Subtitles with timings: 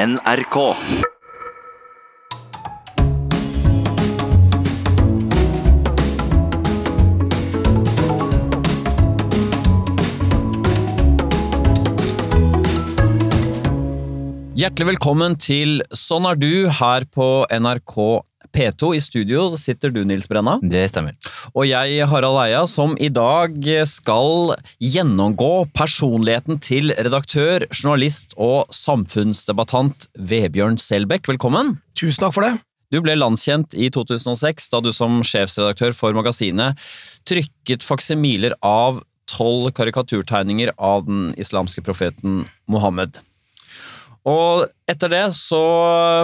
[0.00, 0.56] NRK.
[14.56, 18.00] Hjertelig velkommen til Sånn er du her på NRK
[18.54, 18.94] P2.
[18.96, 20.58] I studio sitter du, Nils Brenna.
[20.62, 21.16] Det stemmer.
[21.54, 23.56] Og jeg, Harald Eia, som i dag
[23.88, 31.30] skal gjennomgå personligheten til redaktør, journalist og samfunnsdebattant Vebjørn Selbekk.
[31.34, 31.78] Velkommen!
[31.98, 32.56] Tusen takk for det.
[32.90, 36.78] Du ble landskjent i 2006 da du som sjefsredaktør for magasinet
[37.28, 38.98] trykket faksimiler av
[39.30, 43.20] tolv karikaturtegninger av den islamske profeten Mohammed.
[44.28, 45.60] Og etter det så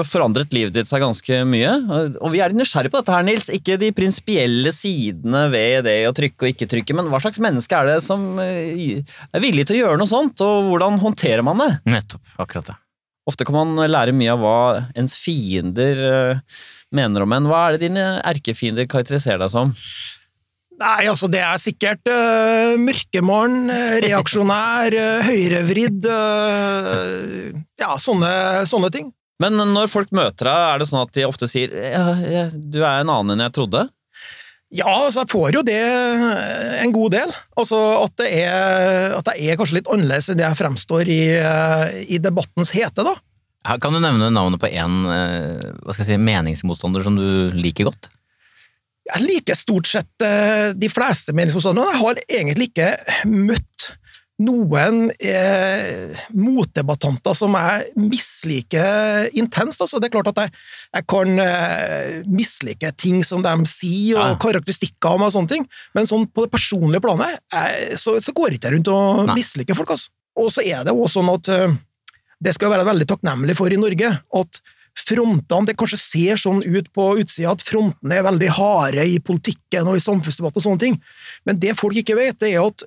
[0.04, 1.70] forandret livet ditt seg ganske mye.
[2.20, 3.48] Og vi er litt nysgjerrige på dette her, Nils.
[3.54, 7.78] Ikke de prinsipielle sidene ved det å trykke og ikke trykke, men hva slags menneske
[7.78, 9.00] er det som eh,
[9.32, 11.70] er villig til å gjøre noe sånt, og hvordan håndterer man det?
[11.88, 12.34] Nettopp.
[12.42, 12.76] Akkurat det.
[13.26, 14.58] Ofte kan man lære mye av hva
[14.98, 16.60] ens fiender eh,
[16.94, 17.48] mener om en.
[17.48, 19.72] Hva er det dine erkefiender karakteriserer deg som?
[20.76, 28.30] Nei, altså det er sikkert uh, mørkemann, uh, reaksjonær, uh, høyrevridd uh, Ja, sånne,
[28.68, 29.10] sånne ting.
[29.40, 32.80] Men når folk møter deg, er det sånn at de ofte sier ja, ja, du
[32.80, 33.84] er en annen enn jeg trodde?
[34.72, 35.80] Ja, altså jeg får jo det
[36.80, 37.32] en god del.
[37.60, 41.20] Altså at det er, at det er kanskje litt annerledes enn det jeg fremstår i,
[42.16, 43.14] i debattens hete, da.
[43.82, 44.96] Kan du nevne navnet på én
[45.94, 48.10] si, meningsmotstander som du liker godt?
[49.06, 51.94] Jeg liker stort sett uh, de fleste meningsmotstanderne.
[51.94, 52.90] Jeg har egentlig ikke
[53.30, 53.92] møtt
[54.42, 59.80] noen eh, motdebattanter som jeg misliker intenst.
[59.80, 60.52] Altså, det er klart at jeg,
[60.98, 64.38] jeg kan eh, mislike ting som de sier, og ja.
[64.42, 68.52] karakteristikker om og sånne ting, men sånn på det personlige planet jeg, så, så, går
[68.52, 69.38] jeg ikke rundt og Nei.
[69.40, 69.96] misliker folk.
[69.96, 70.12] Altså.
[70.36, 71.76] Og så er det også sånn at uh,
[72.44, 74.18] det skal jeg være veldig takknemlig for i Norge.
[74.20, 74.60] at
[74.96, 79.88] frontene Det kanskje ser sånn ut på utsida at frontene er veldig harde i politikken
[79.90, 80.98] og i samfunnsdebatt og sånne ting,
[81.46, 82.84] men det folk ikke vet, det er at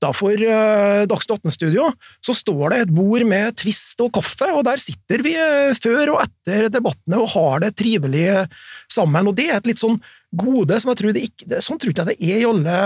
[0.00, 1.90] utafor uh, Dagsnytt 18-studio
[2.24, 6.16] så står det et bord med twist og kaffe, og der sitter vi uh, før
[6.16, 8.26] og etter debattene og har det trivelig
[8.90, 9.28] sammen.
[9.28, 10.00] og Det er et litt sånn
[10.30, 12.78] gode som jeg tror det ikke, sånn tror jeg det er i alle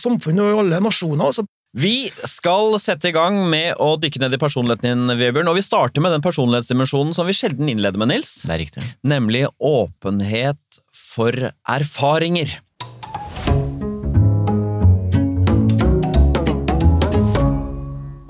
[0.00, 1.28] samfunn og i alle nasjoner.
[1.28, 5.50] altså vi skal sette i gang med å dykke ned i personligheten din, Vebjørn.
[5.50, 8.30] Og vi starter med den personlighetsdimensjonen som vi sjelden innleder med, Nils.
[8.48, 8.84] Det er riktig.
[9.04, 11.36] Nemlig åpenhet for
[11.68, 12.54] erfaringer.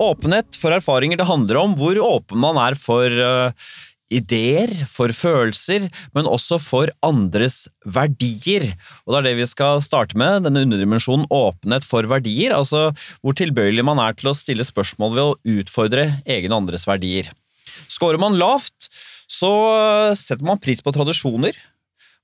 [0.03, 3.71] Åpenhet for erfaringer, det handler om hvor åpen man er for uh,
[4.13, 8.69] ideer, for følelser, men også for andres verdier.
[9.05, 12.89] Og det er det vi skal starte med, denne underdimensjonen åpenhet for verdier, altså
[13.21, 17.31] hvor tilbøyelig man er til å stille spørsmål ved å utfordre egne og andres verdier.
[17.91, 18.89] Skårer man lavt,
[19.27, 19.51] så
[20.15, 21.57] setter man pris på tradisjoner.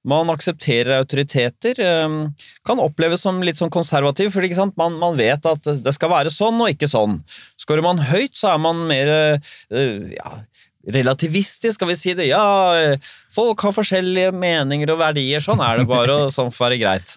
[0.03, 1.79] Man aksepterer autoriteter.
[1.79, 2.33] Ehm,
[2.67, 6.59] kan oppleves som litt sånn konservativ, for man, man, vet at det skal være sånn
[6.59, 7.21] og ikke sånn.
[7.59, 10.41] Skårer man høyt, så er man mer eh, ja,
[10.83, 12.27] relativistisk, skal vi si det.
[12.27, 12.97] Ja,
[13.33, 17.15] folk har forskjellige meninger og verdier, sånn er det bare, og sånn får være greit.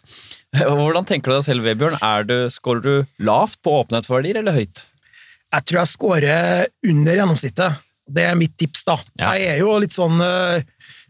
[0.56, 1.99] Hvordan tenker du deg selv, Vebjørn?
[2.05, 4.87] Er Skårer du lavt på åpenhet for verdier, eller høyt?
[5.53, 7.82] Jeg tror jeg skårer under gjennomsnittet.
[8.06, 8.97] Det er mitt tips, da.
[9.19, 9.34] Ja.
[9.34, 10.62] Jeg er jo litt sånn, eh,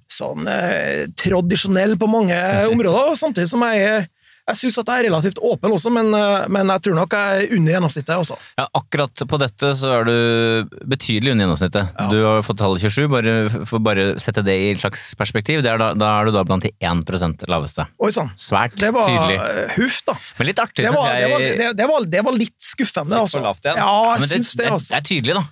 [0.09, 2.37] sånn eh, tradisjonell på mange
[2.71, 4.07] områder, samtidig som jeg er
[4.47, 7.47] jeg syns at jeg er relativt åpen også, men, eh, men, jeg tror nok jeg
[7.47, 8.37] er under gjennomsnittet også.
[8.61, 11.89] Ja, akkurat på dette så er du betydelig under gjennomsnittet.
[11.97, 12.07] Ja.
[12.13, 13.35] Du har fått tallet 27, bare,
[13.67, 15.65] for bare sette det i et slags perspektiv.
[15.67, 17.89] Er da, da, er du da blant de 1% laveste.
[17.99, 18.31] Oi sann.
[18.39, 19.41] Svært det var, tydelig.
[19.43, 20.15] Eh, huff, da.
[20.39, 21.27] Men litt artig, det var, jeg.
[21.27, 23.43] Det var, det, det, var, det var, litt skuffende, altså.
[23.43, 24.95] Lavt, ja, jeg syns det, altså.
[24.95, 25.47] Det er tydelig, da.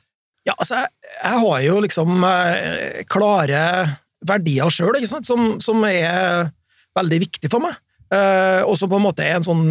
[0.44, 3.64] Ja, altså, jeg, jeg har jo liksom eh, klare
[4.24, 6.52] verdier sjøl, som, som er
[6.94, 7.74] veldig viktig for meg.
[8.14, 9.64] Uh, og så på en måte en sånn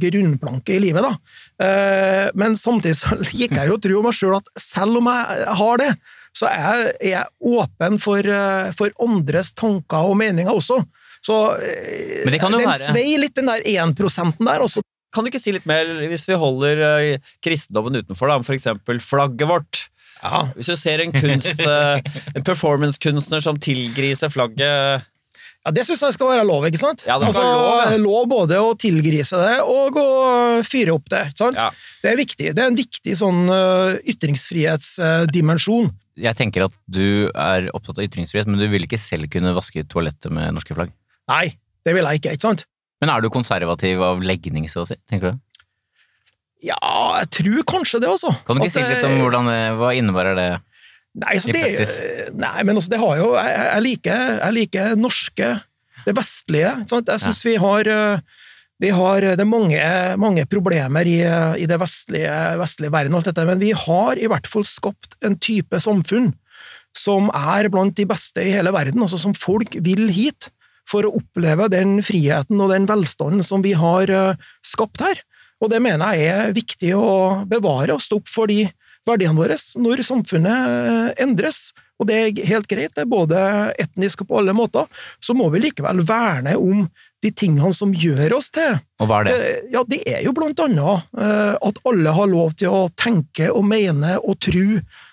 [0.00, 1.12] grunnplanke i livet, da.
[1.60, 5.48] Uh, men samtidig så liker jeg jo å tro meg sjøl at selv om jeg
[5.60, 5.90] har det,
[6.34, 10.80] så er jeg åpen for, uh, for andres tanker og meninger også.
[11.24, 12.74] Så den være.
[12.80, 14.60] svei litt, den der 1 der.
[14.60, 14.82] Også.
[15.14, 16.82] Kan du ikke si litt mer, hvis vi holder
[17.44, 19.86] kristendommen utenfor, da, om for eksempel flagget vårt?
[20.18, 20.42] Ja.
[20.52, 25.06] Hvis du ser en kunst, en performancekunstner som tilgriser flagget
[25.64, 26.66] ja, Det syns jeg skal være lov.
[26.68, 27.04] ikke sant?
[27.08, 27.98] Ja, det skal altså, lov, ja.
[28.02, 30.08] lov både å tilgrise det og å
[30.66, 31.22] fyre opp det.
[31.30, 31.60] ikke sant?
[31.60, 31.70] Ja.
[32.04, 32.50] Det er viktig.
[32.52, 35.88] Det er en viktig sånn uh, ytringsfrihetsdimensjon.
[36.20, 39.82] Jeg tenker at du er opptatt av ytringsfrihet, men du vil ikke selv kunne vaske
[39.90, 40.92] toalettet med norske flagg?
[41.32, 41.56] Nei,
[41.86, 42.36] det vil jeg ikke.
[42.36, 42.68] ikke sant?
[43.02, 44.98] Men er du konservativ av legning, så å si?
[45.10, 45.40] tenker du?
[46.64, 46.78] Ja,
[47.18, 48.30] jeg tror kanskje det, også.
[48.46, 49.50] Kan du ikke si litt om hvordan,
[49.80, 50.48] hva innebærer det?
[51.14, 51.66] Nei, så det,
[52.34, 55.50] nei, men altså, det har jo Jeg, jeg, liker, jeg liker norske,
[56.04, 56.72] det vestlige.
[56.90, 57.12] Sant?
[57.12, 58.40] Jeg syns vi har eh,
[58.82, 59.82] vi har, Det er mange,
[60.18, 61.20] mange problemer i,
[61.62, 65.38] i det vestlige, vestlige verden, alt dette, men vi har i hvert fall skapt en
[65.38, 66.32] type samfunn
[66.94, 70.50] som er blant de beste i hele verden, altså som folk vil hit
[70.88, 75.22] for å oppleve den friheten og den velstanden som vi har eh, skapt her.
[75.62, 78.66] Og det mener jeg er viktig å bevare og stå opp for de
[79.08, 81.72] verdiene våre når samfunnet eh, endres.
[82.02, 83.40] Og det er helt greit, det er både
[83.80, 84.88] etnisk og på alle måter.
[85.22, 86.88] Så må vi likevel verne om
[87.24, 88.80] de tingene som gjør oss til.
[89.00, 89.34] Og hva er det?
[89.38, 93.48] Det, ja, det er jo blant annet eh, at alle har lov til å tenke
[93.52, 94.66] og mene og tro,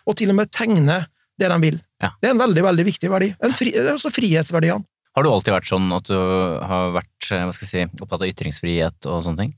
[0.08, 1.04] og til og med tegne
[1.42, 1.78] det de vil.
[2.02, 2.12] Ja.
[2.22, 3.32] Det er en veldig, veldig viktig verdi.
[3.46, 4.86] En fri, altså frihetsverdiene.
[5.12, 8.22] Har du alltid vært sånn at du har vært eh, hva skal jeg si, opptatt
[8.24, 9.56] av ytringsfrihet og sånne ting?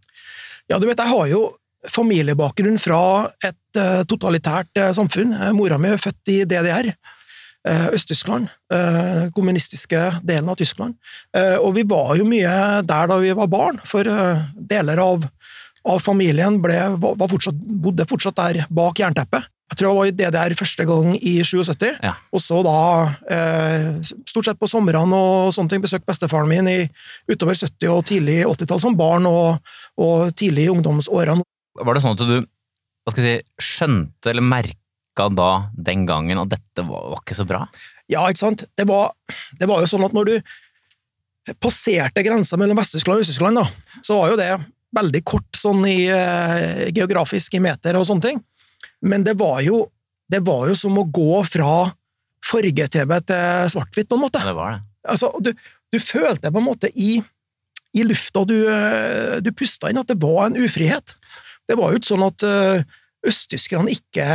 [0.72, 1.44] Ja, du vet, jeg har jo
[1.92, 3.00] familiebakgrunn fra
[3.44, 5.34] et eh, totalitært eh, samfunn.
[5.36, 6.94] Eh, Mora mi er født i DDR.
[7.64, 8.50] Øst-Tyskland,
[9.32, 10.98] kommunistiske delen av Tyskland.
[11.64, 15.24] Og vi var jo mye der da vi var barn, for deler av,
[15.88, 16.76] av familien ble,
[17.24, 17.56] fortsatt,
[17.86, 19.48] bodde fortsatt der bak jernteppet.
[19.72, 22.12] Jeg tror jeg var i DDR første gang i 77, Ja.
[22.36, 22.76] og så da
[24.28, 26.78] stort sett på somrene og sånne ting besøkte bestefaren min i
[27.32, 29.64] utover 70- og tidlig 80-tall som barn og,
[29.96, 31.48] og tidlig i ungdomsårene.
[31.80, 32.36] Var det sånn at du
[33.04, 37.36] hva skal jeg si, skjønte eller merka da den gangen at dette var, var ikke
[37.36, 37.66] så bra?
[38.12, 38.64] Ja, ikke sant?
[38.78, 39.12] Det var,
[39.60, 40.36] det var jo sånn at når du
[41.60, 43.60] passerte grensa mellom Vest-Tyskland og Øst-Tyskland,
[44.06, 44.52] så var jo det
[44.96, 48.40] veldig kort sånn i eh, geografisk i meter og sånne ting.
[49.04, 49.84] Men det var jo,
[50.32, 51.90] det var jo som å gå fra
[52.44, 54.40] farge-TV til svart-hvitt, på en måte.
[54.44, 54.82] Ja, det var det.
[55.12, 55.52] Altså, du,
[55.92, 57.18] du følte på en måte i,
[57.92, 61.18] i lufta du, eh, du pusta inn, at det var en ufrihet.
[61.70, 62.88] Det var jo ikke sånn at eh,
[63.30, 64.26] østtyskerne ikke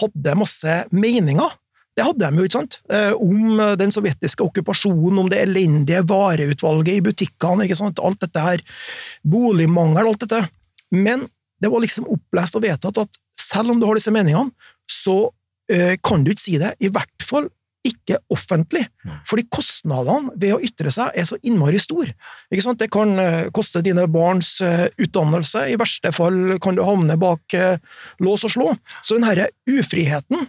[0.00, 1.56] hadde masse meninger.
[1.98, 2.78] Det hadde de jo, ikke sant?
[2.92, 8.00] Eh, Om den sovjetiske okkupasjonen, om det elendige vareutvalget i butikkene, ikke sant?
[8.00, 8.64] alt dette her,
[9.26, 10.44] boligmangel, alt dette.
[10.94, 11.26] Men
[11.60, 14.52] det var liksom opplest og vedtatt at selv om du har disse meningene,
[14.90, 15.30] så
[15.70, 17.50] eh, kan du ikke si det, i hvert fall
[17.86, 18.84] ikke offentlig.
[19.28, 22.10] Fordi kostnadene ved å ytre seg er så innmari stor.
[22.52, 22.80] Ikke sant?
[22.82, 27.56] Det kan eh, koste dine barns eh, utdannelse, i verste fall kan du havne bak
[27.56, 27.78] eh,
[28.20, 28.72] lås og slå.
[29.00, 30.48] Så den herre ufriheten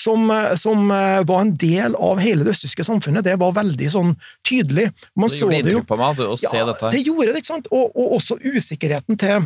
[0.00, 4.14] som, som var en del av hele det østtyske samfunnet, det var veldig sånn
[4.46, 4.86] tydelig.
[5.12, 6.92] Man Det så gjorde det jo inntrykk på meg å se dette.
[6.94, 7.68] det gjorde det, ikke sant?
[7.74, 9.44] Og, og også usikkerheten til,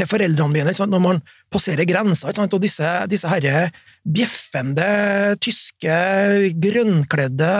[0.00, 1.20] til foreldrene mine, når man
[1.52, 3.68] passerer grensa, og disse, disse herre
[4.00, 4.86] bjeffende,
[5.44, 5.96] tyske,
[6.62, 7.50] grønnkledde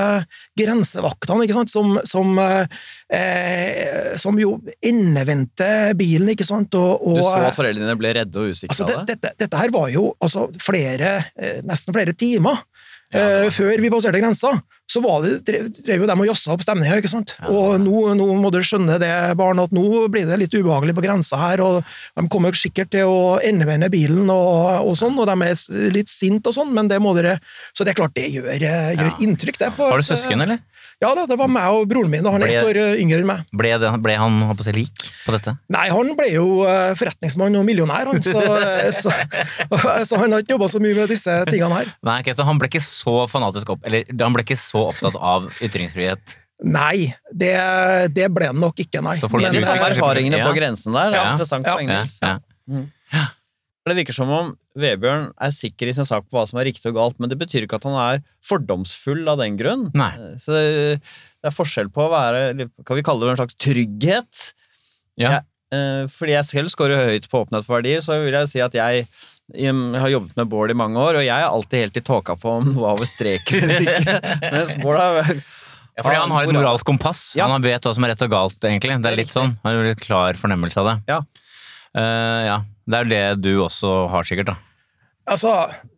[0.58, 1.64] grensevaktene, ikke?
[1.68, 6.74] Som, som, eh, som jo endevendte bilen, ikke sant?
[6.80, 9.18] Og, og, Du så at foreldrene dine ble redde og usikre Altså, av det, det?
[9.20, 12.62] dette, dette her var jo altså, flere, eh, nesten flere timer
[13.10, 14.54] Ja, var- eh, før vi passerte grensa.
[14.90, 17.36] Så var det, drev, drev jo de og jazza opp stemninga, ikke sant.
[17.38, 20.96] Ja, og nå, nå må du skjønne det, barn, at nå blir det litt ubehagelig
[20.96, 21.78] på grensa her, og
[22.18, 26.50] de kommer sikkert til å endevende bilen og, og sånn, og de er litt sinte
[26.50, 27.38] og sånn, men det må dere
[27.76, 29.70] Så det er klart, det gjør, eh, gjør inntrykk, det.
[29.76, 30.58] På, Har du eh, søsken, eller?
[31.00, 33.22] Ja da, det var meg og broren min, og han er ett år eh, yngre
[33.22, 33.44] enn meg.
[33.56, 35.54] Ble, det, ble han på seg lik på dette?
[35.72, 39.08] Nei, han ble jo eh, forretningsmann og millionær, han, så, eh, så,
[40.10, 41.88] så han har ikke jobba så mye med disse tingene her.
[42.04, 45.16] Nei, okay, så han ble ikke så fanatisk opp, eller han ble ikke så opptatt
[45.16, 46.36] av ytringsfrihet.
[46.68, 47.54] Nei, det,
[48.12, 49.16] det ble han nok ikke, nei.
[49.22, 50.50] Så folk Men du- liksom erfaringene Ja.
[50.50, 51.32] på grensen der, det er Ja.
[51.32, 51.78] interessant Ja.
[51.80, 52.20] engelsk.
[52.20, 52.36] Ja,
[52.68, 53.39] Nils.
[53.90, 53.92] Ja.
[53.92, 56.92] Det virker som om Vebjørn er sikker i sin sak på hva som er riktig
[56.92, 59.88] og galt, men det betyr ikke at han er fordomsfull av den grunn.
[59.98, 60.12] Nei.
[60.40, 64.44] Så det er forskjell på å være Kan vi kalle det en slags trygghet?
[65.20, 65.34] Ja.
[65.34, 68.64] Jeg, eh, Fordi jeg selv scorer høyt på åpenhet for verdier, så vil jeg si
[68.64, 69.08] at jeg
[69.50, 72.36] jeg har jobbet med Bård i mange år, og jeg er alltid helt i tåka
[72.38, 74.14] på om noe er over streker eller ikke.
[74.54, 77.22] Mens Bård har Ja, fordi han har et moralsk kompass.
[77.36, 77.48] Ja.
[77.50, 78.94] Han vet hva som er rett og galt, egentlig.
[79.02, 79.56] Det er litt sånn.
[79.64, 80.94] Han har en klar fornemmelse av det.
[81.10, 81.18] Ja.
[81.90, 82.58] Uh, ja.
[82.86, 84.52] Det er jo det du også har, sikkert.
[84.52, 84.58] da.
[85.30, 85.50] Altså,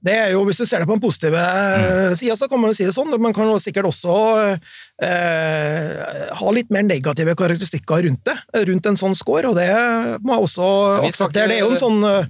[0.05, 2.17] det er jo, Hvis du ser det på den positive mm.
[2.19, 3.13] sida, så kan man jo si det sånn.
[3.23, 4.17] Man kan jo sikkert også
[5.01, 5.93] eh,
[6.37, 8.37] ha litt mer negative karakteristikker rundt det,
[8.69, 9.71] rundt en sånn score, og det
[10.25, 10.67] må jeg også
[11.07, 11.49] akseptere.
[11.53, 12.29] Det er jo en sånn eh,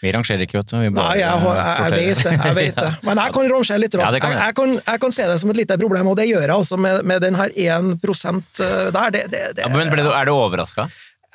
[0.00, 0.78] Vi rangerer ikke, vet du.
[0.86, 2.34] Vi bare Nei, jeg, jeg, jeg vet det.
[2.38, 2.92] jeg vet det.
[3.10, 3.98] Men jeg kan rangere litt.
[3.98, 6.46] Ja, kan jeg, kan, jeg kan se det som et lite problem, og det gjør
[6.46, 9.12] jeg altså med, med den her 1 der.
[9.12, 10.88] Det, det, det, Ja, men ble du, Er du overraska?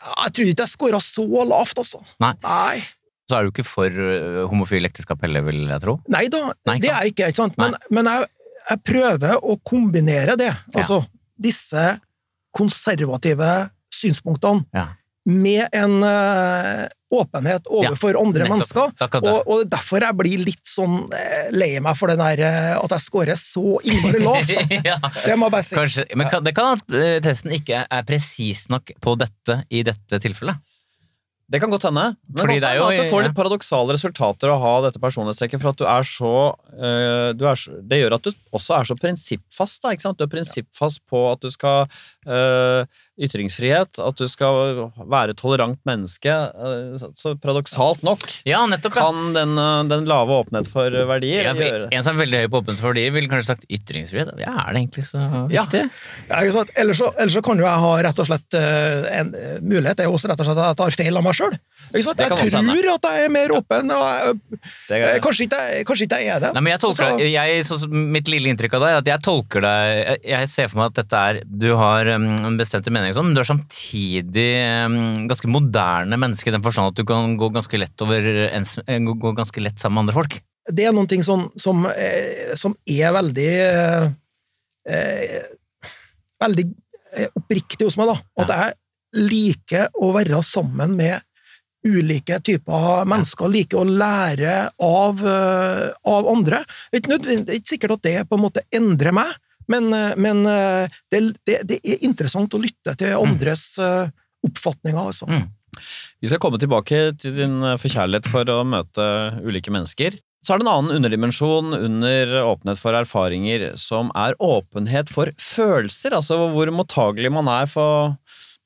[0.04, 2.02] Jeg tror ikke jeg scora så lavt, altså.
[2.24, 2.34] Nei.
[2.44, 2.84] Nei.
[3.30, 5.98] Så er du ikke for uh, homofil ekteskap heller, vil jeg tro.
[6.12, 7.56] Nei da, Nei, det er jeg ikke, ikke sant?
[7.62, 8.28] Men, men jeg,
[8.70, 11.02] jeg prøver å kombinere det, altså
[11.44, 11.86] disse
[12.54, 14.88] konservative synspunktene, Ja.
[15.26, 16.88] med en eh,
[17.20, 18.54] åpenhet overfor andre nettopp.
[18.54, 18.94] mennesker.
[19.00, 19.18] Er.
[19.32, 22.44] Og, og det er derfor jeg blir litt sånn eh, lei meg for den der
[22.44, 24.54] eh, at jeg scorer så innmari lavt.
[24.90, 24.98] Ja.
[25.24, 25.76] Det må jeg bare si.
[25.78, 29.84] Kanskje, men kan, det kan at eh, testen ikke er presis nok på dette i
[29.88, 30.60] dette tilfellet.
[31.54, 32.06] Det kan godt hende.
[32.32, 34.98] Men Fordi også det er jo- at du får litt paradoksale resultater å ha dette
[35.04, 36.32] personlighetstrekket, for at du er så,
[37.38, 39.84] du er så Det gjør at du også er så prinsippfast.
[39.84, 40.18] Da, ikke sant?
[40.18, 41.84] Du er prinsippfast på at du skal
[42.26, 42.88] øh,
[43.22, 46.34] Ytringsfrihet, at du skal være tolerant menneske.
[46.34, 48.96] øh, så, paradoksalt nok Ja, nettopp.
[48.98, 49.04] Ja.
[49.06, 52.40] kan den, øh, den lave åpenhet for verdier Ja, for gjøre en som er veldig
[52.44, 54.34] høy på åpenhet for verdier, ville kanskje sagt ytringsfrihet.
[54.42, 55.84] Ja, er det egentlig så viktig?
[56.30, 59.98] Ellers, så, ellers så kan jo jeg ha rett og slett eh, en mulighet.
[59.98, 61.58] Det er jo også rett og slett at jeg tar feil av meg sjøl.
[61.94, 62.74] Det Jeg kan hende.
[62.74, 66.52] tror at jeg er mer åpen, jeg, er, kanskje, ikke, kanskje ikke jeg er det.
[66.56, 69.24] Nei, men jeg tolker Altså, jeg, så, mitt lille inntrykk av deg, er at jeg
[69.28, 72.94] tolker deg Jeg, jeg ser for meg at dette er Du har um, en bestemte
[72.94, 74.48] mening, sånn, men du er samtidig
[74.88, 74.98] um,
[75.30, 79.02] ganske moderne menneske i den forstand at du kan gå ganske lett over en, eh,
[79.04, 80.40] gå gå ganske lett sammen med andre folk.
[80.72, 84.08] det er noen ting som, som, eh, som er veldig eh,
[84.90, 85.52] eh,
[86.44, 86.66] Veldig
[87.38, 88.16] oppriktig hos meg, da.
[88.42, 91.22] At jeg liker å være sammen med
[91.88, 96.64] ulike typer mennesker, liker å lære av, eh, av andre.
[96.92, 99.34] Det er ikke, er sikkert at det på en måte endrer meg,
[99.72, 104.12] men, eh, men eh, det, det, det er interessant å lytte til andres eh,
[104.44, 105.30] oppfatninger, altså.
[105.30, 105.48] Mm.
[106.22, 109.06] Vi skal komme tilbake til din forkjærlighet for å møte
[109.42, 110.20] ulike mennesker.
[110.44, 116.14] Så er det en annen underdimensjon under åpenhet for erfaringer, som er åpenhet for følelser,
[116.20, 118.18] altså hvor mottagelig man er for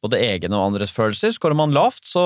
[0.03, 1.35] både egne og andres følelser.
[1.35, 2.25] Skårer man lavt, så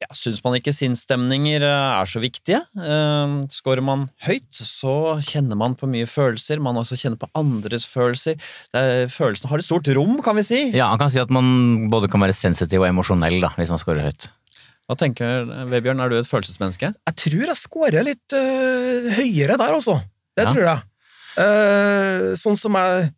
[0.00, 2.60] ja, syns man ikke sinnsstemninger eh, er så viktige.
[2.80, 6.60] Eh, Skårer man høyt, så kjenner man på mye følelser.
[6.64, 8.38] Man også kjenner på andres følelser.
[8.72, 10.60] Det er, følelsene har et stort rom, kan vi si.
[10.76, 13.80] Ja, Han kan si at man både kan være sensitiv og emosjonell da, hvis man
[13.82, 14.30] scorer høyt.
[14.90, 16.88] Hva tenker Vebjørn, er du et følelsesmenneske?
[17.06, 20.00] Jeg tror jeg scorer litt øh, høyere der, altså.
[20.34, 20.54] Det Ja.
[20.54, 20.86] tror jeg.
[21.38, 23.12] Uh, sånn som jeg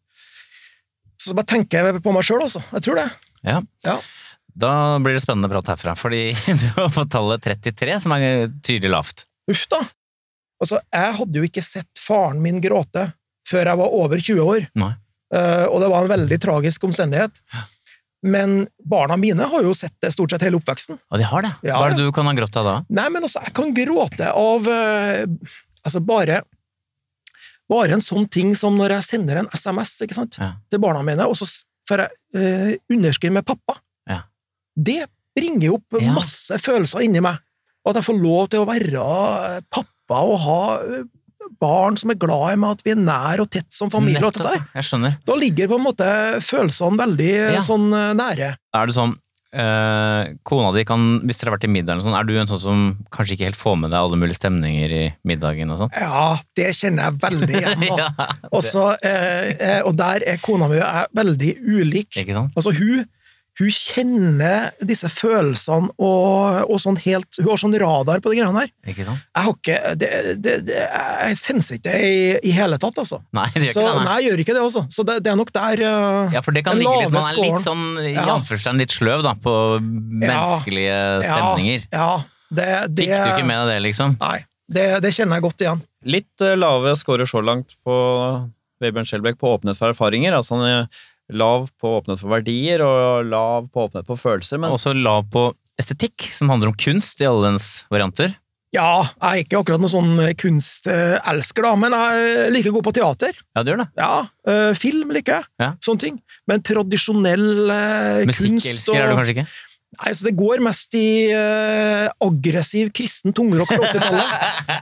[1.16, 2.60] Sånn som jeg tenker på meg sjøl, altså.
[2.74, 3.06] Jeg tror det.
[3.46, 3.60] Ja.
[3.86, 3.94] Ja.
[4.54, 6.32] Da blir det spennende prat herfra, fordi
[6.62, 9.24] du har fått tallet 33, som er tydelig lavt.
[9.50, 9.80] Uff, da.
[10.62, 13.08] Altså, jeg hadde jo ikke sett faren min gråte
[13.48, 14.66] før jeg var over 20 år.
[14.78, 17.40] Eh, og det var en veldig tragisk omstendighet.
[18.22, 21.00] Men barna mine har jo sett det stort sett hele oppveksten.
[21.10, 21.50] Og de har det.
[21.66, 21.80] Ja.
[21.80, 22.74] Hva er det du kan ha grått av da?
[22.94, 26.44] Nei, men altså, jeg kan gråte av uh, Altså, bare
[27.72, 30.52] Bare en sånn ting som når jeg sender en SMS ikke sant, Ja.
[30.70, 31.48] til barna mine, og så
[31.88, 33.80] får jeg uh, underskrive med pappa.
[34.76, 36.12] Det bringer opp Ja.
[36.12, 37.38] masse følelser inni meg.
[37.84, 41.02] Og at jeg får lov til å være eh, pappa og ha eh,
[41.62, 44.18] barn som er glad i meg, at vi er nær og tett som familie.
[44.22, 45.18] og alt det der.
[45.26, 46.06] Da ligger på en måte
[46.42, 47.60] følelsene veldig eh, Ja.
[47.60, 48.54] sånn nære.
[48.74, 49.16] Er du sånn
[49.52, 52.60] eh, Kona di kan, hvis dere har vært i middag sånn, er du en sånn
[52.62, 55.90] som kanskje ikke helt får med deg alle mulige stemninger i middagen og sånn?
[55.98, 57.82] Ja, det kjenner jeg veldig igjen.
[58.00, 58.08] ja,
[58.52, 62.16] Og, så, eh, og der er kona mi jeg veldig ulik.
[62.56, 63.04] Altså, hun,
[63.60, 68.62] hun kjenner disse følelsene og, og sånn helt Hun har sånn radar på de greiene
[68.62, 68.70] her.
[68.88, 69.20] Ikke sant?
[69.28, 70.08] Jeg har ikke det,
[70.40, 73.20] det, det, Jeg senser ikke det i, i hele tatt, altså.
[73.36, 73.98] Nei, det gjør Så ikke det.
[73.98, 74.14] nei, Nei.
[74.16, 74.84] jeg gjør ikke det, altså.
[74.96, 77.42] Så det, det er nok der uh, Ja, for det kan ligge litt, Man er
[77.44, 78.24] litt sånn i Ja.
[78.38, 79.54] anførselstegn litt sløv da, på
[80.22, 81.86] menneskelige stemninger.
[81.92, 82.10] Ja, ja
[82.52, 84.16] det, det, Fikk du ikke med deg det, liksom?
[84.20, 84.38] Nei.
[84.72, 85.80] Det, det kjenner jeg godt igjen.
[86.08, 87.94] Litt uh, lave scorer så langt på
[88.82, 90.34] Vebjørn Skjelbæk på åpenhet for erfaringer.
[90.34, 90.88] Altså han
[91.38, 94.60] lav på åpenhet for verdier og lav på åpenhet på følelser.
[94.62, 98.36] Men Også lav på estetikk, som handler om kunst i alle dens varianter.
[98.72, 102.94] Ja, jeg er ikke akkurat noen sånn kunstelsker, da, men jeg liker å gå på
[102.96, 103.36] teater.
[103.52, 103.88] Ja, du gjør det.
[104.00, 104.12] Ja,
[104.48, 105.48] øh, film liker jeg.
[105.60, 105.74] Ja.
[105.84, 106.16] Sånne ting.
[106.48, 109.46] Men tradisjonell øh, kunst Musikkelsker er du kanskje ikke?
[110.00, 114.30] Nei, så det går mest i uh, aggressiv kristen tungrock fra 80-tallet.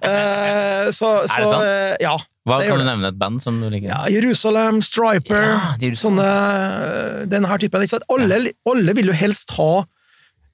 [0.07, 1.65] Uh, så, det sant?
[1.67, 2.13] Uh, ja.
[2.49, 3.89] Hva Det Kan du nevne et band som du liker?
[3.91, 4.05] ja.
[4.09, 5.97] Jerusalem, Striper, Ja, Jerusalem.
[6.21, 6.29] sånne
[7.25, 7.87] øh, Den her typen.
[7.89, 8.05] Sant?
[8.09, 9.85] Alle, alle vil jo helst ha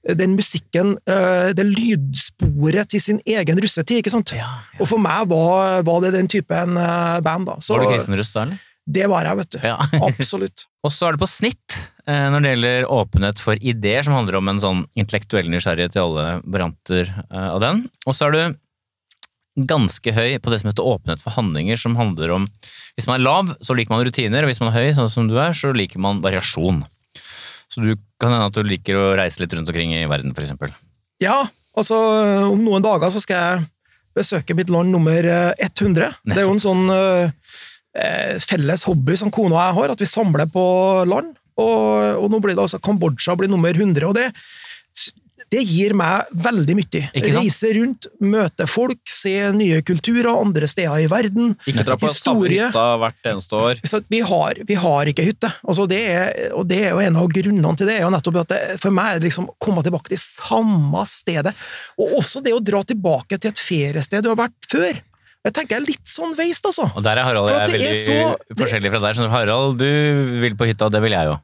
[0.07, 4.31] den musikken, øh, det lydsporet til sin egen russetid, ikke sant?
[4.35, 4.79] Ja, ja.
[4.79, 6.75] Og for meg var, var det den typen
[7.23, 7.57] band, da.
[7.59, 8.61] Så Var du kristen russ da, eller?
[8.87, 9.57] det var jeg, vet du.
[9.67, 9.77] Ja.
[10.07, 10.63] Absolutt.
[10.87, 11.75] Og så er det på snitt
[12.07, 16.03] eh, når det gjelder åpenhet for ideer, som handler om en sånn intellektuell nysgjerrighet i
[16.05, 17.83] alle varianter eh, av den.
[18.07, 18.41] Og så er du
[19.57, 22.45] ganske høy på det som heter åpenhet for handlinger, som handler om
[22.97, 25.27] Hvis man er lav, så liker man rutiner, og hvis man er høy, sånn som
[25.29, 26.79] du er, så liker man variasjon.
[27.69, 30.73] Så du kan hende at du liker å reise litt rundt omkring i verden, eksempel.
[31.21, 31.43] Ja,
[31.77, 31.97] altså
[32.49, 33.67] om noen dager så skal jeg
[34.17, 36.17] besøke mitt land nummer eh, 100.
[36.25, 37.29] Det er jo en sånn eh,
[38.01, 40.65] eh, felles hobby som kona og jeg har, at vi samler på
[41.09, 41.35] land.
[41.57, 44.05] Og, og nå blir det altså Kambodsja blir nummer 100.
[44.09, 44.31] og det
[45.53, 47.01] det gir meg veldig mye.
[47.37, 51.53] Reise rundt, møte folk, se nye kulturer andre steder i verden.
[51.69, 52.67] Ikke dra på samme Historie.
[52.67, 53.81] hytta hvert eneste år.
[54.11, 57.31] Vi, har, vi har ikke hytte, altså det er, og det er jo en av
[57.31, 57.99] grunnene til det.
[57.99, 61.05] er jo nettopp at det, For meg er det liksom å komme tilbake til samme
[61.07, 61.55] stedet,
[61.97, 64.99] og også det å dra tilbake til et feriested du har vært før.
[65.47, 66.89] Jeg tenker er litt sånn veist, altså.
[66.97, 69.29] Og der er Harald jeg er veldig så- det- forskjellige fra deg.
[69.31, 71.37] Harald, du vil på hytta, og det vil jeg jo.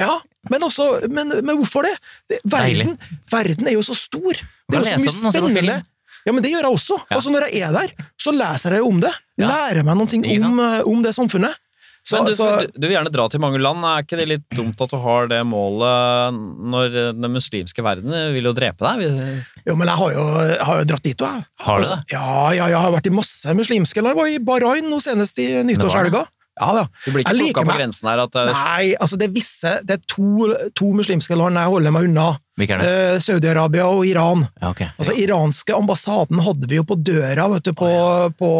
[0.00, 0.18] Ja,
[0.50, 1.94] men, også, men, men hvorfor det?
[2.30, 2.96] det verden,
[3.30, 4.32] verden er jo så stor.
[4.34, 5.82] Det er jo så mye spennende.
[6.24, 6.96] Ja, men det gjør jeg også.
[7.04, 7.18] Ja.
[7.18, 9.12] Altså Når jeg er der, så leser jeg om det.
[9.40, 9.50] Ja.
[9.50, 11.60] Lærer meg noe om, om det samfunnet.
[12.04, 13.80] Så, Men du, så, du, du vil gjerne dra til mange land.
[13.88, 18.50] Er ikke det litt dumt at du har det målet når den muslimske verden vil
[18.50, 19.14] jo drepe deg?
[19.64, 21.46] Jo, men jeg har jo, jeg har jo dratt dit, og.
[21.64, 21.98] Har du det?
[22.12, 24.12] Ja, ja, jeg har vært i masse muslimske land.
[24.12, 26.26] Jeg var i Bahrain nå senest i nyttårshelga.
[26.60, 26.84] Ja da.
[27.04, 28.20] Du blir ikke plukka på grensen her?
[28.24, 31.94] At er, Nei, altså det er visse Det er to, to muslimske land jeg holder
[31.94, 32.26] meg unna.
[32.62, 34.44] Eh, Saudi-Arabia og Iran.
[34.60, 34.92] Ja, okay.
[34.94, 37.90] Altså, iranske ambassaden hadde vi jo på døra vet du, på,
[38.38, 38.50] på,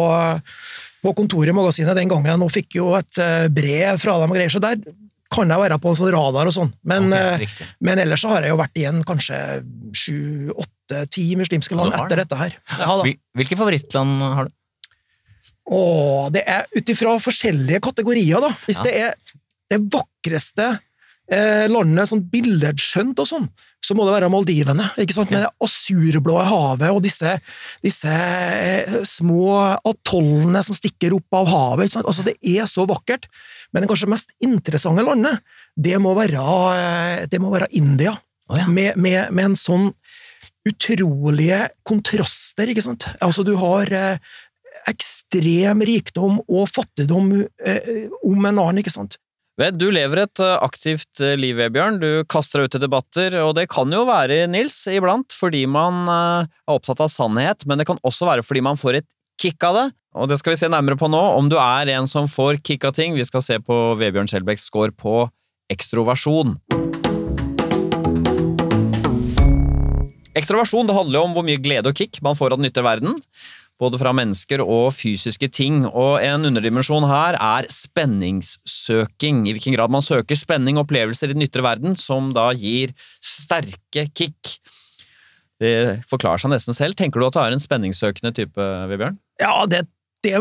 [1.05, 4.39] på kontoret i magasinet den gangen, og fikk jo et eh, brev fra dem og
[4.39, 4.81] greier, så der
[5.35, 6.73] kan jeg være på en sånn radar og sånn.
[6.87, 9.39] Men, Ok, eh, men ellers så har jeg jo vært igjen kanskje
[9.95, 12.59] sju, åtte, ti muslimske land etter dette her.
[12.75, 12.99] Ja.
[13.39, 14.53] Hvilke favorittland har du?
[15.71, 18.51] Åh, det er ut ifra forskjellige kategorier, da.
[18.67, 18.83] Hvis Ja.
[18.83, 19.15] det er
[19.71, 20.79] det vakreste
[21.31, 23.47] eh, landet, sånn billedskjønt og sånn,
[23.81, 24.91] så må det være Maldivene.
[24.97, 25.31] ikke sant?
[25.33, 27.39] Med det asurblå havet og disse,
[27.83, 31.85] disse eh, små atollene som stikker opp av havet.
[31.85, 32.05] ikke sant?
[32.09, 33.25] Altså, Det er så vakkert.
[33.73, 35.41] Men det kanskje mest interessante landet,
[35.77, 36.45] det må være,
[36.77, 38.13] eh, det må være India.
[38.47, 38.67] Oh, ja.
[38.69, 39.93] med, med, med en sånn
[40.65, 43.05] utrolige kontraster, ikke sant?
[43.21, 44.17] Altså, du har eh,
[44.89, 49.17] ekstrem rikdom og fattigdom eh, om en annen, ikke sant?
[49.55, 51.99] Vel, Du lever et eh, aktivt eh, liv, Vebjørn.
[52.01, 56.03] Du kaster deg ut i debatter, og det kan jo være, Nils, iblant fordi man
[56.11, 59.09] eh, er opptatt av sannhet, men det kan også være fordi man får et
[59.41, 59.85] kick av det.
[60.15, 62.83] Og det skal vi se nærmere på nå, om du er en som får kick
[62.87, 63.15] av ting.
[63.15, 65.25] Vi skal se på Vebjørn Skjelbæks score på
[65.71, 66.55] ekstroversjon.
[70.35, 72.83] Ekstroversjon det handler jo om hvor mye glede og kick man får av den ytre
[72.83, 73.21] verden
[73.81, 79.43] både fra mennesker og fysiske ting, og en underdimensjon her er spenningssøking.
[79.47, 82.95] I hvilken grad man søker spenning og opplevelser i den ytre verden, som da gir
[83.23, 84.55] sterke kick.
[85.61, 86.97] Det forklarer seg nesten selv.
[86.99, 89.19] Tenker du at du er en spenningssøkende type, Vebjørn?
[89.41, 89.85] Ja, det,
[90.23, 90.39] det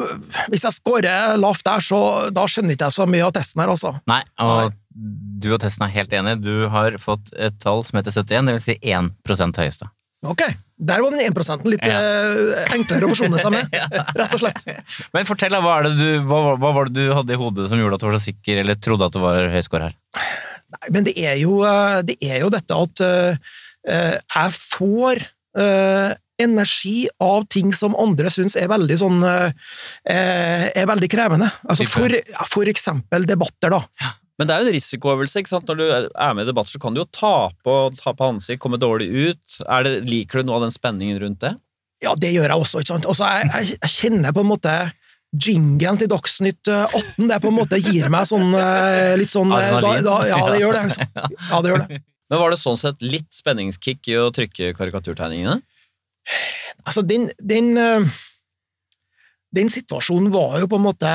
[0.51, 2.01] Hvis jeg scorer lavt der, så
[2.35, 3.95] da skjønner ikke jeg så mye av testen her, altså.
[4.11, 6.43] Nei, og du og testen er helt enige.
[6.43, 9.91] Du har fått et tall som heter 71, det vil si 1 høyeste.
[10.25, 12.01] Ok, der var den 1 litt Ja.
[12.01, 13.71] eh, enklere å forsone seg med,
[14.19, 14.65] rett og slett.
[15.15, 17.95] Men fortell, hva, det du, hva, hva var det du hadde i hodet som gjorde
[17.99, 19.97] at du var så sikker, eller trodde at det var høy score her?
[20.75, 23.55] Nei, men det er jo, eh, det er jo dette at eh,
[23.87, 25.21] jeg får
[25.61, 29.53] uh, energi av ting som andre syns er veldig sånn eh,
[30.09, 31.51] er veldig krevende.
[31.69, 32.17] Altså for,
[32.51, 33.85] for eksempel debatter, da.
[34.39, 35.41] Men det er jo en risikoøvelse.
[35.41, 35.69] ikke sant?
[35.71, 38.81] Når du er med i debatter, så kan du jo tape og tape ansikt, komme
[38.83, 39.61] dårlig ut.
[39.71, 41.53] Er det, liker du noe av den spenningen rundt det?
[42.03, 43.07] Ja, det gjør jeg også, ikke sant.
[43.09, 44.75] Også jeg, jeg, jeg kjenner på en måte
[45.35, 49.51] Jingelen til Dagsnytt eh, 18 det på en måte gir meg sånn eh, litt sånn
[49.57, 50.83] eh, da, da, Ja, det gjør det.
[50.91, 51.07] altså.
[51.51, 51.99] Ja, det gjør det.
[52.31, 55.57] Men var det sånn sett litt spenningskick i å trykke karikaturtegningene?
[56.85, 58.07] Altså, den, den, eh,
[59.59, 61.11] den situasjonen var jo på en måte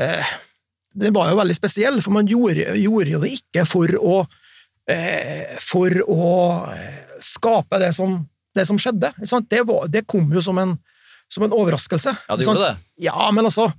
[0.00, 0.32] eh,
[0.92, 4.16] Den var jo veldig spesiell, for man gjorde, gjorde jo det ikke for å
[4.90, 6.26] eh, For å
[6.74, 8.18] eh, skape det som,
[8.56, 9.12] det som skjedde.
[9.48, 10.76] Det, var, det kom jo som en,
[11.30, 12.16] som en overraskelse.
[12.28, 12.74] Ja, du gjorde det.
[13.06, 13.70] Ja, men altså,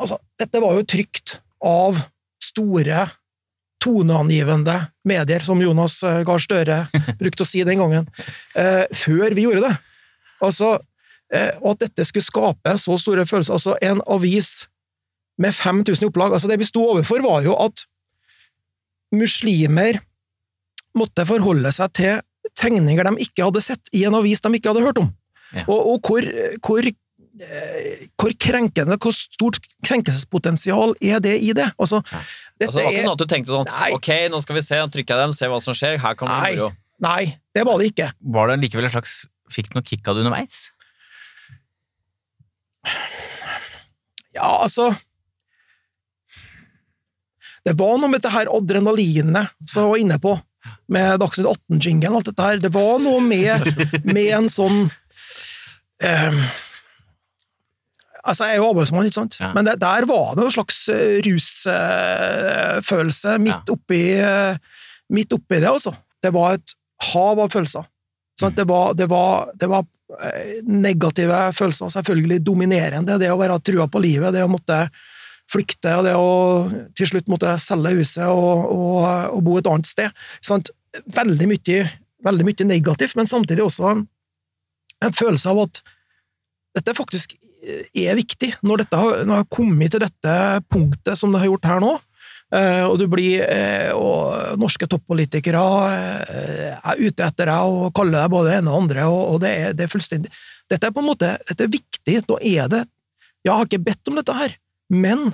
[0.00, 2.02] altså Dette var jo trygt av
[2.42, 3.06] store,
[3.78, 4.74] toneangivende
[5.06, 6.80] medier, som Jonas eh, Gahr Støre
[7.22, 8.08] brukte å si den gangen,
[8.58, 9.74] eh, før vi gjorde det.
[10.44, 10.74] Altså,
[11.34, 13.54] eh, og at dette skulle skape så store følelser.
[13.54, 14.66] Altså, en avis
[15.38, 17.84] med 5000 opplag altså Det vi sto overfor, var jo at
[19.14, 20.00] muslimer
[20.98, 22.18] måtte forholde seg til
[22.58, 25.12] tegninger de ikke hadde sett i en avis de ikke hadde hørt om.
[25.54, 25.64] Ja.
[25.68, 26.26] Og, og hvor,
[26.64, 31.70] hvor eh, hvor krenkende, hvor stort krenkelsespotensial er det i det?
[31.78, 32.20] Altså, Ja.
[32.58, 33.90] dette Altså, det var ikke er sånn at du tenkte sånn Nei.
[33.96, 36.00] Ok, nå skal vi se, nå trykker jeg dem, se hva som skjer.
[36.02, 36.72] Her kan det moro.
[37.04, 38.10] Nei, det var det ikke.
[38.34, 40.66] Var det likevel en slags Fikk du noe kick av det underveis?
[44.34, 44.90] Ja, altså
[47.68, 50.32] Det var noe med dette her adrenalinet som jeg var inne på,
[50.94, 52.62] med Dagsnytt 18-jingelen og alt dette her.
[52.64, 53.68] Det var noe med,
[54.08, 54.80] med en sånn
[56.04, 56.40] eh,
[58.28, 59.36] Altså, jeg er jo arbeidsmann, ikke sant?
[59.40, 59.54] Ja.
[59.56, 63.76] Men det, der var det en slags eh, rusfølelse midt, Ja.
[63.96, 64.58] eh,
[65.16, 65.94] midt oppi det, altså.
[66.22, 66.74] Det var et
[67.14, 67.86] hav av følelser.
[68.38, 69.86] Sånn, det var, det var, det var
[70.20, 73.16] eh, negative følelser, selvfølgelig dominerende.
[73.22, 74.82] Det å være trua på livet, det å måtte
[75.48, 76.28] flykte, og det å
[76.98, 78.98] til slutt måtte selge huset og, og,
[79.32, 80.24] og bo et annet sted.
[80.44, 80.72] Sant?
[81.16, 81.84] Veldig mye,
[82.26, 84.02] veldig mye negativt, men samtidig også en,
[85.04, 85.82] en følelse av at
[86.76, 87.34] dette faktisk
[87.96, 88.52] er viktig.
[88.66, 90.34] Når dette har, når har kommet til dette
[90.70, 91.94] punktet som det har gjort her nå,
[92.54, 98.22] eh, og du blir eh, og norske toppolitikere eh, er ute etter deg og kaller
[98.22, 100.32] deg både det ene og andre, og det, er, det, er, fullstendig
[100.68, 102.22] Dette er på en måte dette er viktig.
[102.28, 102.84] Nå er det
[103.46, 104.56] Jeg har ikke bedt om dette her,
[104.88, 105.28] men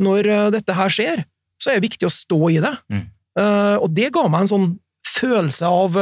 [0.00, 1.22] når dette her skjer,
[1.60, 2.72] så er det viktig å stå i det.
[2.90, 3.04] Mm.
[3.82, 4.66] og det ga meg en sånn
[5.06, 5.96] følelse av,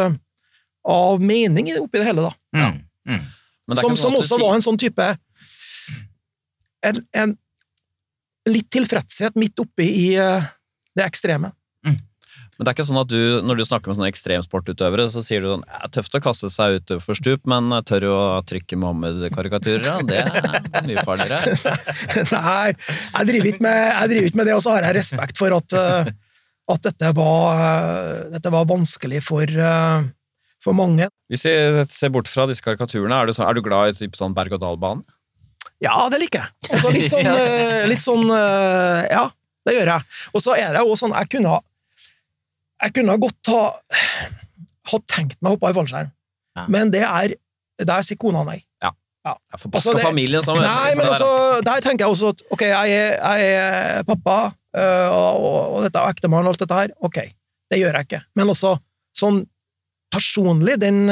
[0.89, 2.33] av mening oppi det hele, da.
[2.57, 2.81] Mm.
[3.09, 3.27] Mm.
[3.79, 5.07] Som, som også var en sånn type
[6.83, 7.35] en, en
[8.51, 11.53] litt tilfredshet midt oppi i det ekstreme.
[12.63, 15.43] Men det er ikke sånn at du, når du snakker med sånne ekstremsportutøvere, så sier
[15.43, 19.83] du sånn ja, tøft å kaste seg ut for stup, men tør å trykke Mohammed-karikaturer?
[19.83, 21.57] Ja, det er mye farligere.
[22.37, 26.07] Nei, jeg driver ikke med, med det, og så har jeg respekt for at, uh,
[26.71, 29.57] at dette, var, uh, dette var vanskelig for,
[30.63, 31.11] for mange.
[31.35, 31.57] Hvis vi
[31.91, 35.03] ser bort fra disse karikaturene, er du, så, er du glad i sånn berg-og-dal-bane?
[35.83, 36.71] Ja, det liker jeg.
[36.71, 37.35] Altså, litt sånn,
[37.91, 39.27] litt sånn Ja,
[39.67, 40.11] det gjør jeg.
[40.31, 41.59] Og så er det jo sånn Jeg kunne
[42.83, 43.63] Jeg kunne godt ha,
[44.91, 46.11] ha tenkt meg å hoppe i fallskjerm,
[46.59, 46.67] ja.
[46.73, 47.37] men det er
[47.83, 48.59] Der sier kona nei.
[48.83, 48.93] Ja.
[49.27, 49.37] ja.
[49.57, 50.67] Forbaska altså, familien sammen.
[50.67, 51.29] Nei, men altså,
[51.67, 54.37] der tenker jeg også at ok, jeg er, jeg er pappa,
[54.77, 56.95] uh, og, og, dette er ektemann og alt dette her.
[57.03, 57.19] Ok,
[57.73, 58.23] det gjør jeg ikke.
[58.39, 58.77] Men også
[59.19, 59.41] sånn
[60.13, 61.07] personlig, den,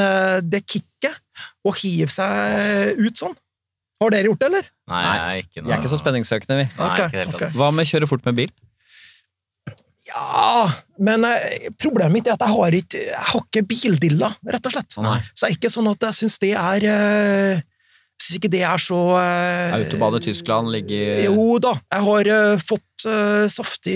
[0.46, 1.16] det kicket,
[1.64, 3.35] å hive seg ut sånn
[4.00, 4.68] har dere gjort det, eller?
[4.88, 5.68] Nei, ikke noe.
[5.68, 6.66] Vi er ikke så spenningssøkende, vi.
[6.78, 7.50] Nei, okay, okay.
[7.56, 8.52] Hva med kjøre fort med bil?
[10.11, 10.68] Ja,
[11.01, 14.75] men eh, problemet mitt er at jeg har ikke, jeg har ikke bildilla, rett og
[14.75, 14.96] slett.
[15.05, 15.18] Nei.
[15.33, 18.62] Så det er ikke sånn at jeg syns det er eh, Jeg syns ikke det
[18.68, 22.87] er så eh, Autobane Tyskland ligger Jo da, jeg har fått
[23.49, 23.94] saftig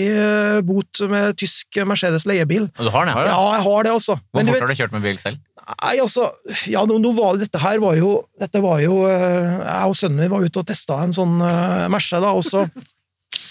[0.65, 2.63] bot med tysk Mercedes leiebil.
[2.73, 3.13] Du har det?
[3.27, 4.15] Ja, jeg har det, altså.
[4.33, 5.43] Hvor fort har du kjørt med bil selv?
[5.65, 6.31] Nei, altså
[6.69, 10.33] Ja, nå, nå var, dette her var jo Dette var jo Jeg og sønnen min
[10.33, 12.65] var ute og testa en sånn uh, Merce, da, og så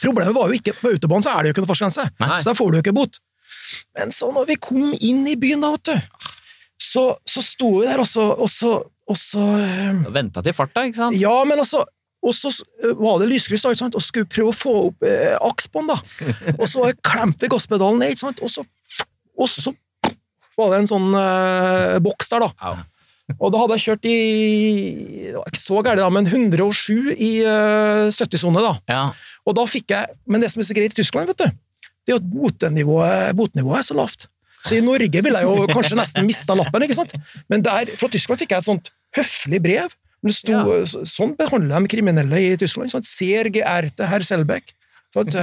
[0.03, 2.59] Problemet var jo ikke På autobahn så er det jo ikke noe fartsgrense, så der
[2.59, 3.20] får du jo ikke bot.
[3.99, 6.31] Men så når vi kom inn i byen, da, vet du,
[6.85, 10.85] så, så sto vi der, og så, og så, og så uh, Venta til farta,
[10.88, 11.18] ikke sant?
[11.20, 11.85] Ja, men altså
[12.25, 12.49] og så
[12.97, 15.99] var det lyskryss, da, og skulle prøve å få opp eh, aksbånd, da.
[16.61, 18.40] Og så klemte vi gasspedalen ned, ikke sant?
[18.40, 18.64] Og så,
[19.37, 19.75] og så
[20.57, 22.51] var det en sånn eh, boks der, da.
[22.62, 23.35] Ja.
[23.38, 24.16] Og da hadde jeg kjørt i
[25.31, 28.64] det var ikke så gærent, men 107 i eh, 70-sone.
[28.64, 28.75] da.
[28.88, 29.05] Ja.
[29.44, 31.59] Og da fikk jeg, Men det som er så greit i Tyskland, vet du,
[32.04, 34.28] det er at botenivået, botenivået er så lavt.
[34.64, 37.12] Så i Norge ville jeg jo kanskje nesten mista lappen, ikke sant?
[37.52, 39.92] men der, fra Tyskland fikk jeg et sånt høflig brev.
[40.24, 41.04] Det sto, ja.
[41.04, 42.92] Sånn behandler de kriminelle i Tyskland.
[42.92, 44.72] Sånn, Ser til herr Selbekk.
[45.14, 45.35] Sant?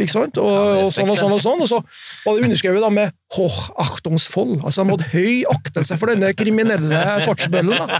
[0.00, 0.38] Ikke sant?
[0.40, 1.64] Og, og, sånn og sånn og sånn.
[1.64, 1.80] Og så
[2.24, 4.62] var det underskrevet da med 'Hoch Achtungsvoll'.
[4.64, 7.98] Altså de hadde høy aktelse for denne kriminelle fartsbøllen.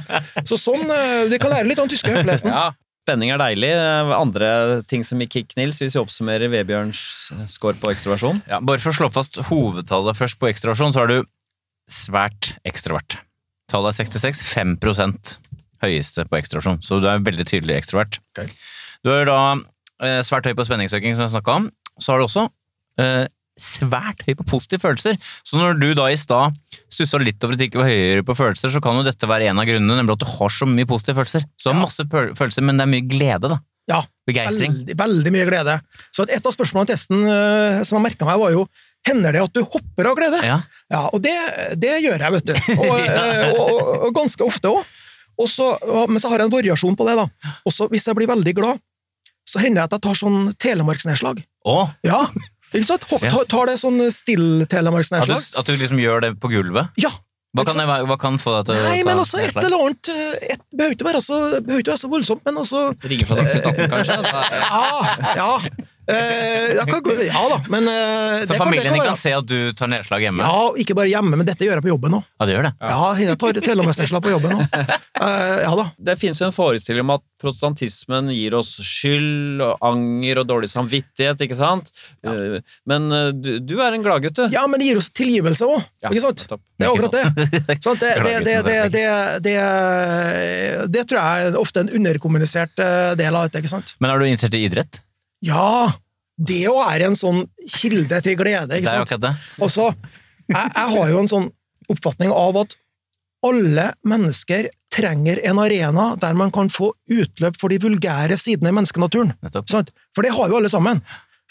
[0.49, 2.49] Så sånn eh, De kan lære litt om den tyske høfligheten.
[2.49, 2.71] Ja.
[3.11, 3.73] Spenning er deilig.
[4.15, 4.51] Andre
[4.91, 7.03] ting som gikk kick, Nils, hvis vi oppsummerer Vebjørns
[7.51, 8.41] score på ekstraversjon?
[8.51, 11.19] Ja, bare for å slå fast hovedtallet først på ekstraversjon, så er du
[11.91, 13.19] svært ekstrovert.
[13.71, 14.47] Tallet er 66.
[14.55, 15.35] 5%
[15.83, 18.21] høyeste på ekstraversjon, så du er veldig tydelig ekstrovert.
[18.33, 18.51] Okay.
[19.05, 19.41] Du er da
[20.01, 21.69] Eh, svært høy på spenningsøking, som jeg snakka om.
[22.01, 22.47] Så har du også
[23.01, 23.27] eh,
[23.59, 25.17] svært høy på positive følelser.
[25.47, 26.57] Så når du da i stad
[26.91, 29.51] stussa litt over at du ikke var høyere på følelser, så kan jo dette være
[29.51, 31.47] en av grunnene, nemlig at du har så mye positive følelser.
[31.57, 33.61] Så du har masse følelser, men det er mye glede, da.
[33.91, 34.75] Ja, Begeistring.
[34.77, 35.77] Veldig, veldig mye glede.
[36.15, 38.69] Så et av spørsmålene i testen uh, som jeg merka meg, var jo
[39.09, 40.43] Hender det at du hopper av glede?
[40.45, 40.59] Ja.
[40.93, 41.33] ja og det,
[41.81, 42.75] det, gjør jeg, vet du.
[42.75, 44.91] Og, uh, og, og, og ganske ofte òg.
[45.41, 47.17] Men så har jeg en variasjon på det.
[47.17, 47.55] da.
[47.65, 48.83] Også hvis jeg blir veldig glad,
[49.49, 51.41] så hender det at jeg tar sånn telemarksnedslag.
[51.65, 52.27] å Ja,
[52.73, 53.09] ikke sant?
[53.11, 55.37] Hopp, tar, tar det sånn still-telemarksnedslag.
[55.37, 56.95] At, at, du liksom gjør det på gulvet?
[57.01, 57.13] Ja.
[57.57, 60.11] Hva kan, jeg, hva kan, få deg til å Nei, men altså, et eller annet
[60.13, 63.89] eh, et, Behøver ikke være så, være så voldsomt, men altså Ringe fra Dagsnytt 18,
[63.91, 64.19] kanskje?
[64.71, 65.49] ja, ja.
[66.11, 69.91] Eh, kan, ja da, men eh, Så familien din kan, kan, se at du tar
[69.93, 70.43] nedslag hjemme?
[70.43, 72.27] Ja, ikke bare hjemme, men dette gjør jeg på jobben òg.
[72.41, 72.73] Ja, det gjør det?
[72.81, 74.67] Ja, jeg tar telemarksnedslag på jobben òg.
[75.21, 75.83] Eh, ja da.
[76.01, 80.71] Det finnes jo en forestilling om at protestantismen gir oss skyld og anger og dårlig
[80.73, 81.91] samvittighet, ikke sant?
[82.25, 82.33] Ja.
[82.33, 84.47] Eh, men eh, du, du, er en gladgutt, du.
[84.55, 86.47] Ja, men det gir oss tilgivelse òg, ja, ikke sant?
[86.49, 87.77] Det er akkurat det.
[87.85, 88.15] Sånn, det,
[89.45, 89.59] det,
[90.89, 92.81] det, tror jeg er ofte en underkommunisert
[93.21, 93.95] del av dette, ikke sant?
[94.01, 95.03] Men er du interessert i idrett?
[95.45, 95.93] Ja!
[96.41, 99.11] Det òg er en sånn kilde til glede, ikke sant?
[99.11, 99.33] Det er det.
[99.61, 99.91] Og så,
[100.49, 101.49] jeg, jeg, har jo en sånn
[101.93, 102.77] oppfatning av at
[103.45, 108.77] alle mennesker trenger en arena der man kan få utløp for de vulgære sidene i
[108.77, 109.35] menneskenaturen.
[109.53, 111.03] For det har jo alle sammen.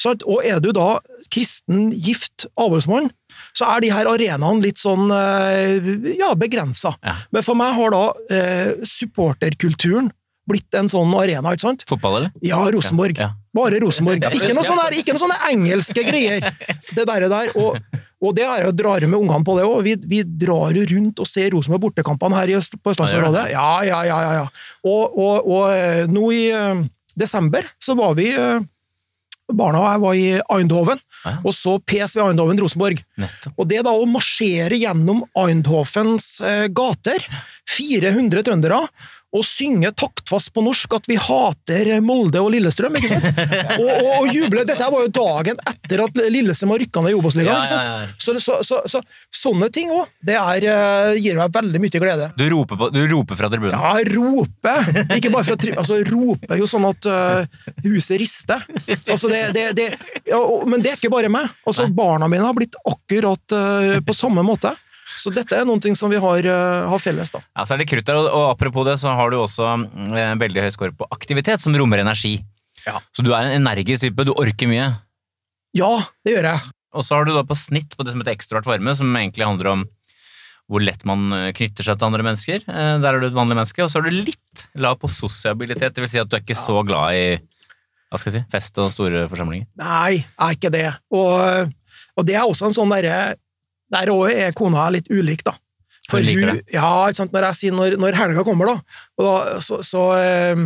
[0.07, 0.99] Og er du da
[1.31, 3.09] kristen, gift, avholdsmann,
[3.57, 6.93] så er de her arenaene litt sånn eh, ja, begrensa.
[7.03, 7.17] Ja.
[7.35, 10.09] Men for meg har da eh, supporterkulturen
[10.49, 11.85] blitt en sånn arena, ikke sant?
[11.89, 12.31] Fotball, eller?
[12.45, 13.19] Ja, Rosenborg.
[13.19, 13.33] Ja.
[13.55, 14.27] Bare Rosenborg.
[14.37, 16.45] Ikke noe sånne, ikke noe sånne engelske greier.
[16.93, 17.51] Det der, der.
[17.57, 17.79] Og,
[18.21, 19.81] og det er jo drar med ungene på det òg.
[19.87, 23.47] Vi, vi drar jo rundt og ser Rosenborg bortekampene her i på Østlandsområdet.
[23.55, 24.19] Ja, ja, ja.
[24.25, 24.49] ja, ja.
[24.85, 26.83] Og, og, og eh, nå i eh,
[27.17, 28.59] desember så var vi eh,
[29.49, 30.25] Barna og jeg var i
[30.59, 30.99] Eindhoven,
[31.41, 32.99] og så PSV Eindhoven Rosenborg.
[33.17, 33.55] Nettopp.
[33.57, 36.35] Og det da å marsjere gjennom Eindhovens
[36.69, 37.25] gater,
[37.73, 38.83] 400 trøndere,
[39.29, 43.41] og synge taktfast på norsk at vi hater Molde og Lillestrøm, ikke sant?
[43.79, 44.63] Og, og, og juble.
[44.67, 48.07] Dette var jo dagen etter at Lillestrøm har rykka ned i Obos-ligaen, Ja, ja, ja.
[48.19, 49.01] Så, så, så, så
[49.35, 52.29] sånne ting òg, det er, eh, gir meg veldig mye glede.
[52.39, 53.77] Du roper, på, du roper fra tribunen.
[53.77, 54.89] Ja, roper.
[55.15, 55.79] Ikke bare fra tribunen.
[55.83, 58.65] Altså, roper jo sånn at uh, huset rister.
[59.05, 59.87] Altså, det, det, det,
[60.25, 61.49] ja, og, men det er ikke bare meg.
[61.69, 64.73] Altså, barna mine har blitt akkurat uh, på samme måte.
[65.19, 67.41] Så dette er noen ting som vi har, eh, har felles, da.
[67.57, 70.41] Ja, så er det krutt der, og, apropos det, så har du også mm, en
[70.41, 72.37] veldig høy score på aktivitet, som rommer energi.
[72.85, 72.99] Ja.
[73.11, 74.89] Så du er en energisk type, du orker mye.
[75.75, 75.91] Ja,
[76.25, 76.71] det gjør jeg.
[76.95, 79.45] Og så har du da på snitt på det som heter ekstrovert varme, som egentlig
[79.45, 79.87] handler om
[80.69, 82.63] hvor lett man eh, knytter seg til andre mennesker.
[82.69, 83.83] Eh, Der er du et vanlig menneske.
[83.83, 86.57] Og så er du litt lav på sosiabilitet, det vil si at du er ikke
[86.57, 87.23] så glad i
[88.09, 89.67] hva skal jeg si, fest og store forsamlinger.
[89.77, 90.87] Nei, jeg er ikke det.
[91.13, 91.73] Og,
[92.17, 93.35] og det er også en sånn derre
[93.93, 95.55] Der òg er kona litt ulik, da.
[96.09, 96.61] For Hun det.
[96.73, 97.33] Ja, ikke sant?
[97.33, 100.63] Når jeg sier når, når helga kommer, da, og da så, så, eh,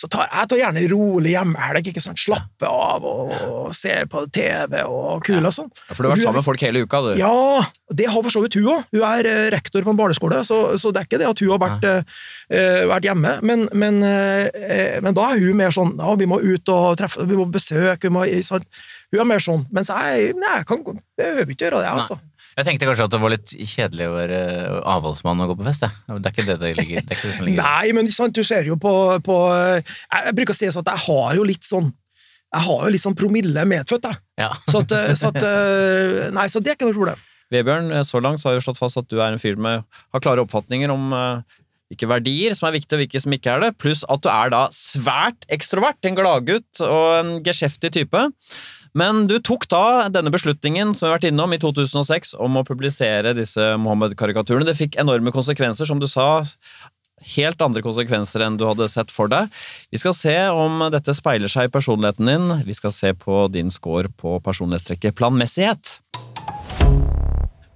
[0.00, 1.90] så tar jeg tar gjerne rolig hjemmehelg.
[1.90, 2.20] ikke sant?
[2.20, 5.68] Slappe av og, og ser på TV og kule og sånn.
[5.90, 7.10] For du har vært sammen med folk hele uka, du.
[7.20, 8.86] Ja, det har for så vidt hun òg.
[8.94, 11.52] Hun er eh, rektor på en barneskole, så, så det er ikke det at hun
[11.52, 13.34] har vært, eh, vært hjemme.
[13.44, 17.28] Men, men, uh, men da er hun mer sånn ja, vi må ut og treffe,
[17.28, 18.24] vi må besøke vi må?
[18.24, 19.66] Hun er mer sånn.
[19.74, 22.20] Mens jeg, nei, jeg kan, jeg behøver ikke gjøre det, altså.
[22.60, 24.40] Jeg tenkte kanskje at det var litt kjedelig å være
[24.92, 25.86] avholdsmann og gå på fest.
[25.86, 26.18] Jeg.
[26.20, 28.36] Det er ikke det det ligger det er ikke det som ligger Nei, men sant,
[28.36, 28.92] du ser jo på,
[29.24, 31.88] på jeg, jeg bruker å si sånn at jeg har jo litt sånn
[32.50, 34.08] jeg har jo litt sånn promille medfødt.
[34.40, 34.48] Ja.
[34.66, 37.20] Så, at, eh, så, at, eh, nei, så det er ikke noe problem.
[37.54, 39.84] Vebjørn, eh, så langt så har vi slått fast at du er en fyr med
[39.86, 43.64] har klare oppfatninger om eh, hvilke verdier som er viktige og hvilke som ikke er
[43.64, 48.26] det, pluss at du er da svært ekstrovert, en gladgutt og en geskjeftig type.
[48.96, 52.66] Men du tok da denne beslutningen som vi har vært innom i 2006 om å
[52.66, 54.66] publisere disse Mohammed-karikaturene.
[54.66, 56.42] Det fikk enorme konsekvenser, som du sa.
[57.36, 59.50] Helt andre konsekvenser enn du hadde sett for deg.
[59.92, 62.48] Vi skal se om dette speiler seg i personligheten din.
[62.66, 65.98] Vi skal se på din score på personlighetstrekket planmessighet.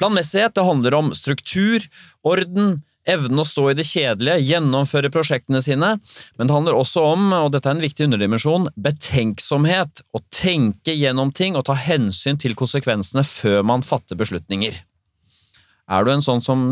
[0.00, 1.84] Planmessighet det handler om struktur,
[2.26, 5.94] orden, evnen å stå i det kjedelige, gjennomføre prosjektene sine,
[6.38, 11.32] men det handler også om, og dette er en viktig underdimensjon, betenksomhet, å tenke gjennom
[11.36, 14.80] ting og ta hensyn til konsekvensene før man fatter beslutninger.
[15.84, 16.66] Er du en sånn som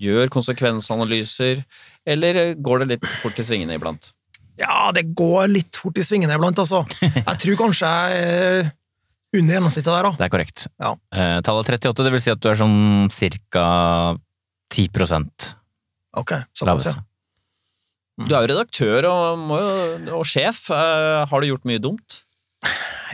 [0.00, 1.64] gjør konsekvensanalyser,
[2.08, 4.12] eller går det litt fort i svingene iblant?
[4.58, 6.82] Ja, det går litt fort i svingene iblant, altså.
[7.00, 8.70] Jeg tror kanskje jeg er
[9.38, 10.12] under gjennomsnittet der, da.
[10.18, 10.66] Det er korrekt.
[10.80, 10.92] Ja.
[11.14, 13.64] Uh, tallet 38, det vil si at du er sånn cirka
[14.74, 15.56] 10
[16.18, 16.98] Ok, såpass, ja.
[18.18, 19.52] Du er jo redaktør og,
[20.10, 20.64] og sjef.
[20.74, 22.22] Eh, Har du gjort mye dumt?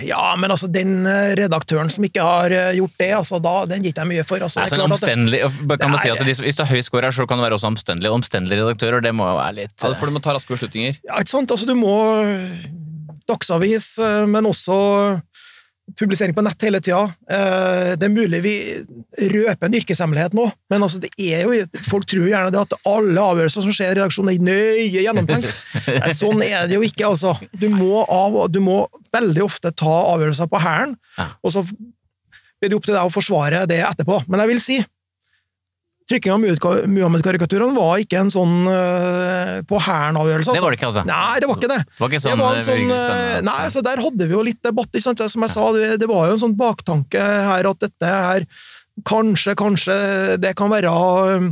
[0.03, 3.85] Ja, men altså, den eh, redaktøren som ikke har eh, gjort det, altså, da, den
[3.85, 4.43] gitt jeg mye for.
[4.43, 5.43] Altså, Nei, det er sånn klart at omstendelig,
[5.77, 7.59] kan man si at de, Hvis du har høy score her, så kan du være
[7.59, 8.14] også omstendelig.
[8.17, 10.97] Omstendelige redaktører, det må jo være litt Ja, for du må ta raske beslutninger.
[11.05, 11.53] Ja, ikke sant?
[11.53, 11.95] Altså, du må
[13.29, 13.95] Dagsavis,
[14.29, 14.75] men også
[16.01, 17.03] publisering på nett hele tida.
[17.31, 18.55] Eh, Det er mulig vi
[19.31, 23.20] røper en yrkeshemmelighet nå, men altså, det er jo, folk tror gjerne det at alle
[23.20, 25.51] avgjørelser som skjer i redaksjonen, er nøye gjennomtenkt.
[26.16, 27.37] Sånn er det jo ikke, altså.
[27.53, 30.97] Du må, av, du må veldig ofte ta avgjørelser på hælen,
[31.44, 34.23] og så blir det opp til deg å forsvare det etterpå.
[34.27, 34.81] Men jeg vil si
[36.05, 36.43] Trykking av
[36.93, 40.53] Muhammed-karikaturene var ikke en sånn uh, på hæren-avgjørelse.
[40.53, 41.05] Det var det ikke, altså.
[41.09, 41.81] Nei, det var ikke det.
[41.88, 43.38] Det var ikke Det sånn, var en sånn eh.
[43.49, 44.90] Nei, så Der hadde vi jo litt debatt.
[44.93, 45.25] Ikke sant?
[45.33, 48.49] Som jeg sa, det, det var jo en sånn baktanke her at dette her
[49.03, 49.95] Kanskje, kanskje
[50.38, 50.90] det kan være
[51.33, 51.47] eh,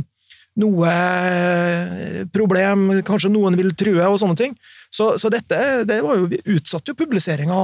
[0.63, 4.53] noe eh, problem, kanskje noen vil true, og sånne ting.
[4.93, 5.57] Så, så dette
[5.89, 7.55] det var jo, vi utsatte jo publiseringa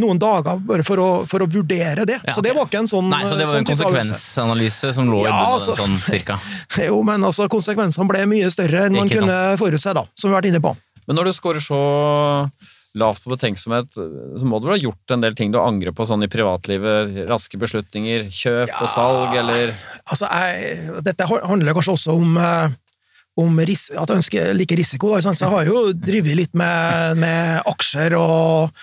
[0.00, 2.16] noen dager bare for å, for å vurdere det.
[2.24, 5.10] Ja, Så det var ikke en sånn Nei, så det var sånn en konsekvensanalyse som
[5.12, 5.76] lå i Ja, bunnen altså.
[5.76, 6.38] sånn cirka.
[6.88, 10.40] Jo, men altså, konsekvensene ble mye større enn man kunne forutse, da, som vi har
[10.40, 10.72] vært inne på.
[11.08, 11.78] Men når du scorer så
[12.98, 16.06] lavt på betenksomhet, så må du vel ha gjort en del ting du angrer på
[16.08, 17.20] sånn i privatlivet?
[17.28, 19.74] Raske beslutninger, kjøp og salg, eller
[20.08, 22.72] Altså, jeg, dette handler kanskje også om, eh,
[23.38, 25.12] om ris at jeg ønsker like risiko.
[25.14, 28.74] Da, så jeg har jo drevet litt med, med aksjer og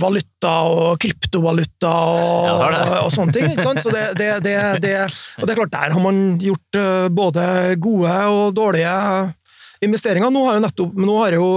[0.00, 3.48] valuta og kryptovaluta og, og sånne ting.
[3.52, 3.82] Ikke sant?
[3.84, 4.94] Så det, det, det, det,
[5.40, 7.46] og det er klart, der har man gjort eh, både
[7.84, 8.94] gode og dårlige
[9.84, 10.32] investeringer.
[10.32, 11.50] Nå har, jo nettopp, nå har jeg jo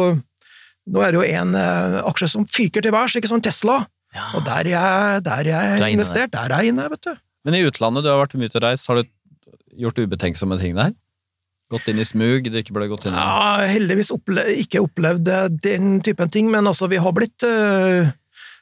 [0.88, 3.82] nå er det jo en eh, aksje som fyker til værs, ikke sånn Tesla.
[4.16, 4.30] Ja.
[4.38, 6.32] Og der er jeg, der jeg er investert.
[6.36, 7.14] Der er jeg inne, vet du.
[7.48, 9.12] Men i utlandet, du har vært mye ute og reist, har du
[9.84, 10.96] gjort ubetenksomme ting der?
[11.67, 13.19] Gått inn i smug det ikke ble gått inn i?
[13.19, 18.08] Ja, heldigvis opple ikke opplevd eh, den typen ting, men altså, vi har blitt øh,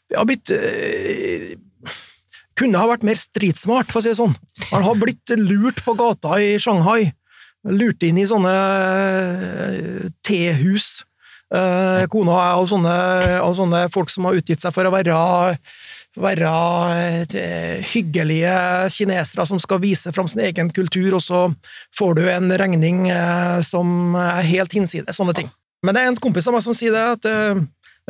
[0.10, 1.54] Vi har blitt øh,
[2.58, 4.34] Kunne ha vært mer stridsmart, for å si det sånn.
[4.72, 7.12] Man har blitt lurt på gata i Shanghai.
[7.68, 11.04] Lurt inn i sånne øh, tehus.
[11.54, 12.94] Uh, kona er av sånne,
[13.46, 15.14] og sånne folk som har utgitt seg for å være
[16.22, 16.52] være
[17.40, 18.56] eh, hyggelige
[18.96, 21.46] kinesere som skal vise fram sin egen kultur, og så
[21.98, 25.18] får du en regning eh, som er helt hinsides.
[25.18, 25.52] Sånne ting.
[25.86, 27.64] Men det er en kompis av meg som sier det, at eh,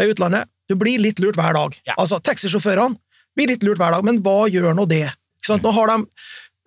[0.05, 1.75] i utlandet du blir litt lurt hver dag.
[1.85, 1.97] Ja.
[1.97, 2.97] Altså, Taxisjåførene
[3.35, 5.07] blir litt lurt hver dag, men hva gjør nå det?
[5.45, 5.97] Nå har de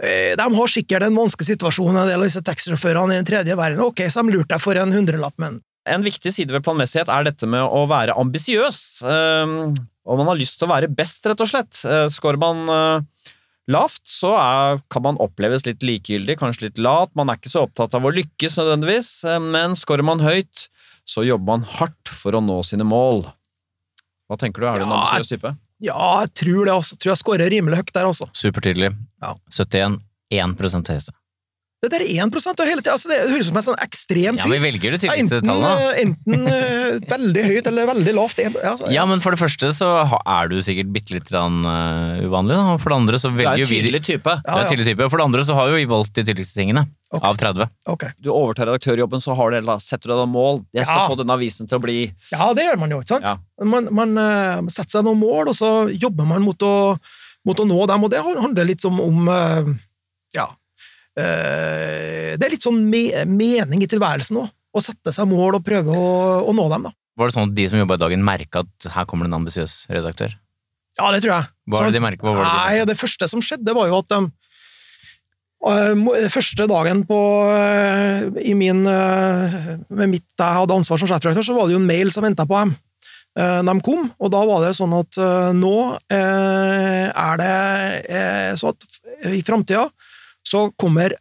[0.05, 3.57] eh, de har sikkert en vanskelig situasjon, en del av disse taxisjåførene i den tredje
[3.59, 3.83] verden.
[3.83, 7.25] Ok, så de lurte deg for en hundrelapp, men En viktig side ved planmessighet er
[7.25, 9.01] dette med å være ambisiøs.
[10.09, 11.83] Og man har lyst til å være best, rett og slett.
[11.85, 13.35] Uh, Skårer man uh,
[13.69, 17.13] lavt, så er, kan man oppleves litt likegyldig, kanskje litt lat.
[17.19, 20.69] Man er ikke så opptatt av å lykkes nødvendigvis, uh, men skårer man høyt,
[21.09, 23.27] så jobber man hardt for å nå sine mål.
[24.29, 25.55] Hva tenker du, er du en ambisiøs type?
[25.79, 26.99] ja, jeg tror det, altså.
[26.99, 28.29] Tror jeg skårer rimelig høyt der, altså.
[28.37, 28.93] Supertydelig.
[29.23, 29.37] Ja.
[29.55, 30.01] 71.
[30.29, 30.57] 1
[30.91, 31.15] høyeste.
[31.79, 34.39] Det der er 1 og hele tiden, Altså, det høres ut som en sånn ekstrem
[34.41, 35.91] Ja, men vi velger det tydeligste enten tallet, da.
[35.93, 38.41] eh, enten eh, veldig høyt eller veldig lavt.
[38.43, 42.19] Ja, altså, Ja, men for det første så er du sikkert bitte litt rann, uh,
[42.27, 42.75] uvanlig, da.
[42.83, 44.35] For det andre så er velger jo vi tydelig type.
[44.43, 45.07] Du er en tydelig type.
[45.07, 46.85] Og for det andre så har jo vi valgt de tydeligste tingene.
[47.15, 47.25] Okay.
[47.31, 47.71] Av 30.
[47.95, 48.11] Okay.
[48.27, 50.65] Du overtar redaktørjobben, så har du, eller, setter du deg mål.
[50.75, 51.09] Jeg skal Ja.
[51.09, 51.99] få denne avisen til å bli
[52.35, 53.25] Ja, det gjør man jo, ikke sant?
[53.25, 53.39] Ja.
[53.65, 56.99] Man, man uh, setter seg noen mål, og så jobber man mot å,
[57.47, 59.71] mot å nå dem, og det handler litt som om uh,
[60.35, 60.51] Ja.
[61.19, 64.49] Eh, det er litt sånn me mening i tilværelsen òg.
[64.49, 66.09] Å sette seg mål og prøve å,
[66.47, 66.95] å nå dem, da.
[67.19, 69.41] Var det sånn at de som jobba i dagen, merka at her kommer det en
[69.41, 70.37] ambisiøs redaktør?
[70.99, 71.49] Ja, det tror jeg.
[71.67, 72.23] Hva var det de merket?
[72.27, 74.21] Hva var det de Nei, det første som skjedde, var jo at de
[75.73, 77.21] eh, Første dagen på
[77.55, 81.91] eh, i min Med mitt jeg hadde ansvar som sjefredaktør, så var det jo en
[81.91, 82.77] mail som venta på dem.
[83.39, 85.15] De kom, og da var det sånn at
[85.55, 85.75] nå
[86.11, 87.51] er det
[88.11, 88.87] eh, så at
[89.31, 89.85] i framtida
[90.47, 91.15] så kommer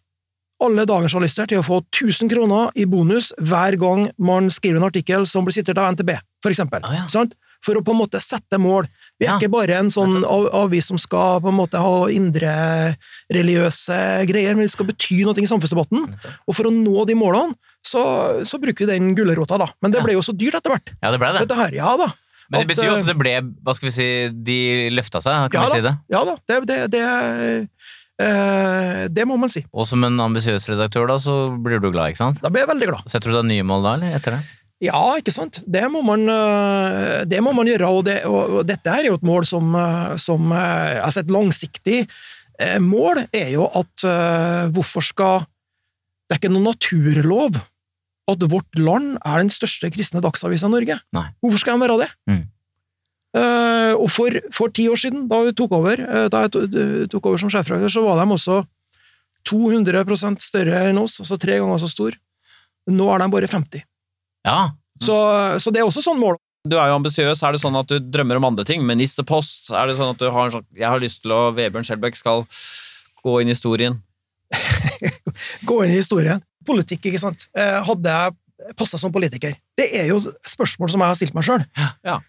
[0.64, 4.88] alle dagens journalister til å få 1000 kroner i bonus hver gang man skriver en
[4.90, 6.82] artikkel som blir sitert av NTB, for eksempel.
[6.84, 7.26] Ah, ja.
[7.66, 8.86] For å på en måte sette mål.
[9.20, 9.38] Vi er Ja.
[9.40, 12.96] ikke bare en sånn av- avis som skal på en måte ha indre
[13.34, 16.06] religiøse greier, men vi skal bety noe i samfunnsdebatten.
[16.48, 18.04] Og for å nå de målene, så,
[18.48, 19.68] så bruker vi den gulrota, da.
[19.82, 20.94] Men det ble jo så dyrt etter hvert.
[21.02, 21.44] Ja, det ble det.
[21.48, 22.12] Dette her, ja da.
[22.50, 24.06] Men det betyr jo også eh, at det ble Hva skal vi si
[24.48, 24.58] De
[24.96, 25.92] løfta seg, kan Ja vi si det?
[26.14, 27.66] Ja da, det, det, det, eh,
[28.18, 29.62] det må man si.
[29.70, 32.40] Og som en ambisiøs redaktør, da, så blir du glad, ikke sant?
[32.42, 33.12] Da blir jeg veldig glad.
[33.12, 34.40] Setter du deg nye mål da, eller etter det?
[34.84, 35.64] Ja, ikke sant?
[35.66, 39.26] Det må man, øh, det må man gjøre, og, det, og, dette er jo et
[39.26, 41.98] mål som, øh, som Altså, et langsiktig
[42.60, 44.06] eh, mål er jo at
[44.74, 45.48] hvorfor skal
[46.28, 47.58] Det er ikke noen naturlov
[48.28, 50.98] at Vårt Land er den største kristne dagsavisa i Norge.
[51.16, 51.28] Nei.
[51.40, 52.10] Hvorfor skal de være det?
[52.28, 52.42] Mm.
[53.38, 57.30] Eh, og for, for ti år siden, da vi tok over, eh, da jeg tok
[57.30, 58.62] over som sjefredaktør, så var de også
[59.48, 62.18] 200% større enn oss, altså tre ganger så stor.
[62.88, 63.84] Nå er de bare 50.
[64.48, 64.60] Ja.
[65.04, 65.16] Så,
[65.62, 66.40] så det er også sånn mål.
[66.68, 67.44] Du er jo ambisiøs.
[67.46, 68.84] Er det sånn at du drømmer om andre ting?
[68.88, 69.70] Ministerpost?
[69.72, 72.18] Er det sånn at du har en sånn Jeg har lyst til å Vebjørn Skjelbæk
[72.20, 72.44] skal
[73.24, 74.00] gå inn i historien.
[75.68, 76.42] Gå inn i historien.
[76.68, 77.48] Politikk, ikke sant.
[77.56, 79.56] Eh, Hadde jeg passa som politiker?
[79.78, 81.64] Det er jo spørsmål som jeg har stilt meg sjøl.
[82.08, 82.20] Ja.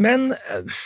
[0.00, 0.76] Men eh,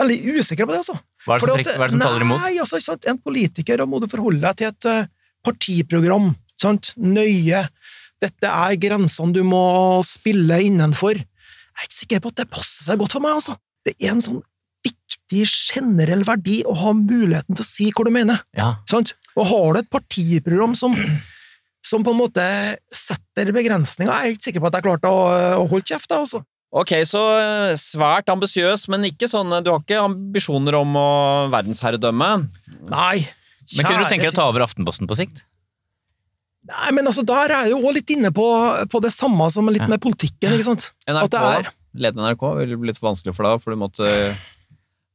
[0.00, 0.96] veldig usikker på det, altså.
[1.26, 2.40] Hva er det som, at- er det som taler imot?
[2.42, 2.96] Nei, altså?
[3.12, 5.10] En politiker da må du forholde deg til et uh,
[5.46, 6.32] partiprogram.
[6.62, 6.92] Sant?
[6.98, 7.64] Nøye.
[8.22, 9.62] Dette er grensene du må
[10.06, 11.18] spille innenfor.
[11.18, 11.26] Jeg
[11.78, 13.56] er ikke sikker på at det passer seg godt for meg, altså.
[13.86, 14.40] Det er en sånn
[14.82, 18.42] viktig generell verdi å ha muligheten til å si hva du mener.
[18.58, 18.72] Ja.
[18.90, 19.14] Sant?
[19.38, 20.94] Og har du et partiprogram som,
[21.86, 22.44] som på en måte
[22.94, 25.22] setter begrensninger Jeg er ikke sikker på at jeg klarte å,
[25.62, 26.10] å holde kjeft.
[26.10, 26.42] da, Altså.
[26.72, 31.08] Ok, så eh, svært ambisiøs, men ikke sånn Du har ikke ambisjoner om å
[31.52, 32.30] verdensherredømme?
[32.88, 33.26] Nei.
[33.76, 35.44] Men kunne du tenke deg å ta over Aftenposten på sikt?
[36.70, 38.46] Nei, men altså, Der er jeg jo òg litt inne på,
[38.88, 40.54] på det samme som litt med politikken.
[40.56, 40.90] ikke sant?
[41.08, 41.70] NRK, At det er,
[42.06, 42.48] lede NRK?
[42.62, 44.10] Ville blitt for vanskelig for deg, for du måtte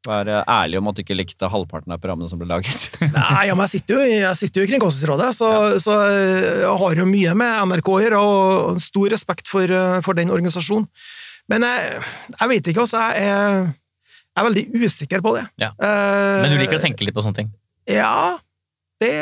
[0.08, 2.89] være ærlig om at du ikke likte halvparten av programmene som ble laget?
[3.16, 5.49] Nei, ja, men jeg sitter jo, jeg sitter jo i Kringkastingsrådet, så,
[5.84, 9.97] så eh, jeg har jo mye med NRK å gjøre, og stor respekt for, eh,
[10.05, 10.88] for den organisasjonen.
[11.52, 12.02] Men jeg,
[12.34, 13.04] jeg vet ikke, altså.
[13.16, 13.70] Jeg er,
[14.36, 15.45] jeg er veldig usikker på det.
[15.64, 15.72] Ja.
[15.78, 17.54] Eh, Men du liker å tenke litt på sånne ting?
[17.88, 18.38] Ja,
[19.02, 19.14] det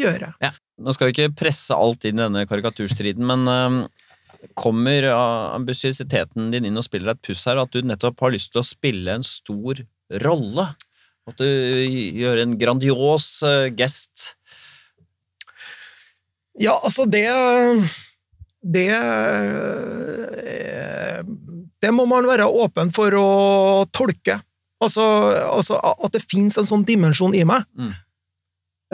[0.00, 0.52] gjør jeg.
[0.80, 3.80] Nå skal vi ikke presse alt inn i denne karikaturstriden, men øhm,
[4.56, 8.54] kommer ambisiøsiteten din inn og spiller deg et puss her, at du nettopp har lyst
[8.54, 9.82] til å spille en stor
[10.24, 10.66] rolle?
[11.28, 14.34] At du gjør en grandios uh, gest?
[16.60, 17.28] Ja, altså, det
[18.60, 20.39] Det eh,
[21.80, 23.26] Det må man være åpen for å
[23.96, 24.38] tolke.
[24.80, 25.02] Altså,
[25.52, 27.90] altså at det fins en sånn dimensjon i meg, Mm.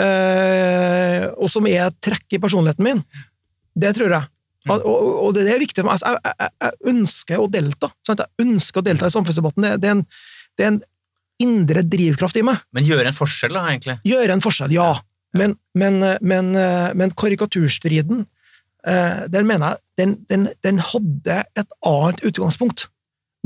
[0.03, 3.03] eh, og som er et trekk i personligheten min.
[3.76, 4.28] Det tror jeg.
[4.66, 5.95] At, og, og det er viktig for meg.
[5.95, 7.91] Altså, jeg, jeg, jeg ønsker å delta.
[8.07, 8.22] Sant?
[8.24, 9.62] Jeg ønsker å delta i samfunnsdebatten.
[9.66, 10.07] Det, det, er en,
[10.59, 10.80] det er en
[11.47, 12.62] indre drivkraft i meg.
[12.74, 13.99] Men gjøre en forskjell, da, egentlig?
[14.09, 14.89] Gjøre en forskjell, ja.
[15.37, 16.51] Men, men, men,
[16.97, 18.32] men karikaturstriden, eh,
[19.32, 22.87] den mener jeg, den, den, den hadde et annet utgangspunkt.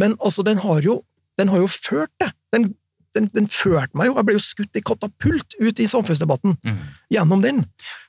[0.01, 0.99] Men altså, den har jo,
[1.41, 2.31] den har jo ført det.
[2.53, 2.75] Den,
[3.17, 6.77] den, den førte meg jo, jeg ble jo skutt i katapult ut i samfunnsdebatten Mm.
[7.11, 7.63] gjennom den.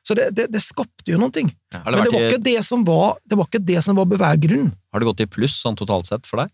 [0.05, 1.31] Så det, det, det skapte jo noe.
[1.41, 1.47] Ja.
[1.47, 4.05] Det, Men det var i, ikke det som var, det var, ikke det som var
[4.11, 4.73] beveggrunnen.
[4.91, 6.51] har det gått i pluss sånn totalt sett for deg?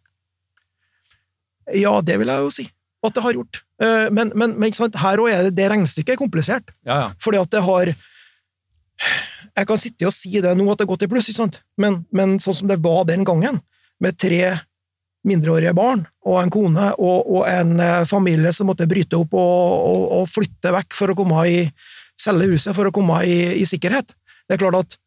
[1.81, 2.67] Ja, det vil jeg jo si
[3.07, 3.59] at det har gjort.
[3.83, 4.71] Eh, Men, men, men
[5.01, 6.71] her òg er det, det regnestykket er komplisert.
[6.87, 7.09] Ja, ja.
[7.23, 7.91] Fordi at det har
[9.57, 11.31] Jeg kan sitte og si det nå at det har gått i pluss?
[11.81, 13.61] Men, men sånn som det var den gangen,
[13.97, 14.53] med tre
[15.27, 19.63] mindreårige barn og en kone og, og en eh, familie som måtte bryte opp og,
[19.89, 21.57] og, og flytte vekk for å komme i
[22.17, 24.13] selge huset for å komme i, i sikkerhet.
[24.47, 24.97] Det er klart at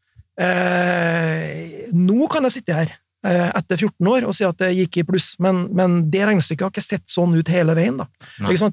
[0.43, 2.93] eh, nå kan jeg sitte her
[3.27, 6.67] eh, etter 14 år og si at det gikk i pluss, men, men det regnestykket
[6.67, 7.99] har ikke sett sånn ut hele veien.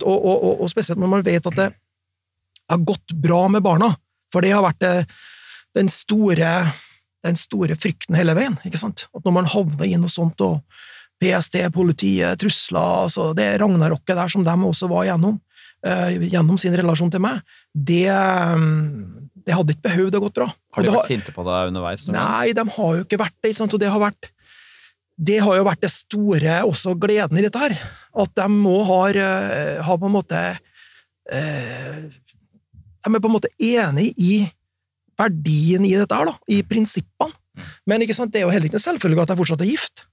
[0.04, 1.72] Og, og, og, spesielt når man vet at det
[2.68, 3.94] har gått bra med barna,
[4.34, 4.96] for det har vært det,
[5.78, 6.52] den store
[7.26, 8.58] den store frykten hele veien.
[8.66, 9.08] ikke sant?
[9.16, 10.62] At når man havner i noe sånt, og
[11.18, 15.40] PST, politiet, trusler altså Det ragnarokket der som de også var gjennom,
[15.86, 17.42] eh, gjennom sin relasjon til meg,
[17.74, 20.48] det, mm, det hadde ikke behøvd å gått bra.
[20.74, 22.08] Har de vært sinte på deg underveis?
[22.14, 23.56] Nei, de har jo ikke vært det.
[23.62, 24.34] Og det har vært
[25.18, 27.74] det har jo vært det store også gleden i dette her.
[28.14, 30.38] At de må har, eh, har på en måte
[31.32, 32.06] eh,
[33.02, 34.46] De er på en måte enig i
[35.18, 36.38] verdien i dette her, da.
[36.52, 37.34] I prinsippene.
[37.90, 40.06] Men ikke sant, det er jo heller ikke en selvfølge at jeg fortsatt er gift.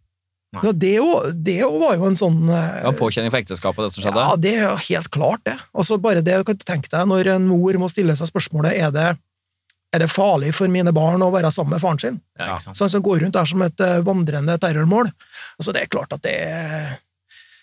[0.62, 3.96] Ja, det, jo, det jo var jo en sånn eh, Det påkjenning for ekteskapet, det
[3.96, 4.22] som skjedde?
[4.22, 5.56] ja, det er jo helt klart, det.
[5.74, 8.92] Altså, bare det du kan tenke deg når en mor må stille seg spørsmålet er
[8.94, 9.08] det,
[9.94, 12.20] er det farlig for mine barn å være sammen med faren sin.
[12.38, 12.60] Ja.
[12.62, 15.10] Sånn som går rundt der som et eh, vandrende terrormål.
[15.58, 16.96] Altså, det er klart at det er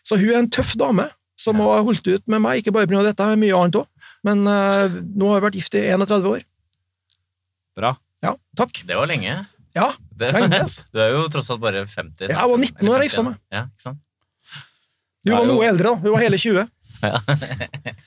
[0.04, 1.08] Så hun er en tøff dame
[1.40, 3.04] som har holdt ut med meg, ikke bare pga.
[3.06, 4.08] dette, men mye annet òg.
[4.28, 6.44] Men uh, nå har hun vært gift i 31 år.
[7.78, 7.94] Bra.
[8.26, 8.84] Ja, takk.
[8.88, 9.40] Det var lenge.
[9.78, 10.84] Ja, Det, lenge, altså.
[10.94, 12.28] du er jo tross alt bare 50.
[12.30, 13.38] Ja, jeg var 19 år da jeg gifta meg.
[13.56, 14.02] Ja, ikke sant?
[15.22, 16.00] Hun var noe eldre, da.
[16.02, 16.66] Hun var hele 20.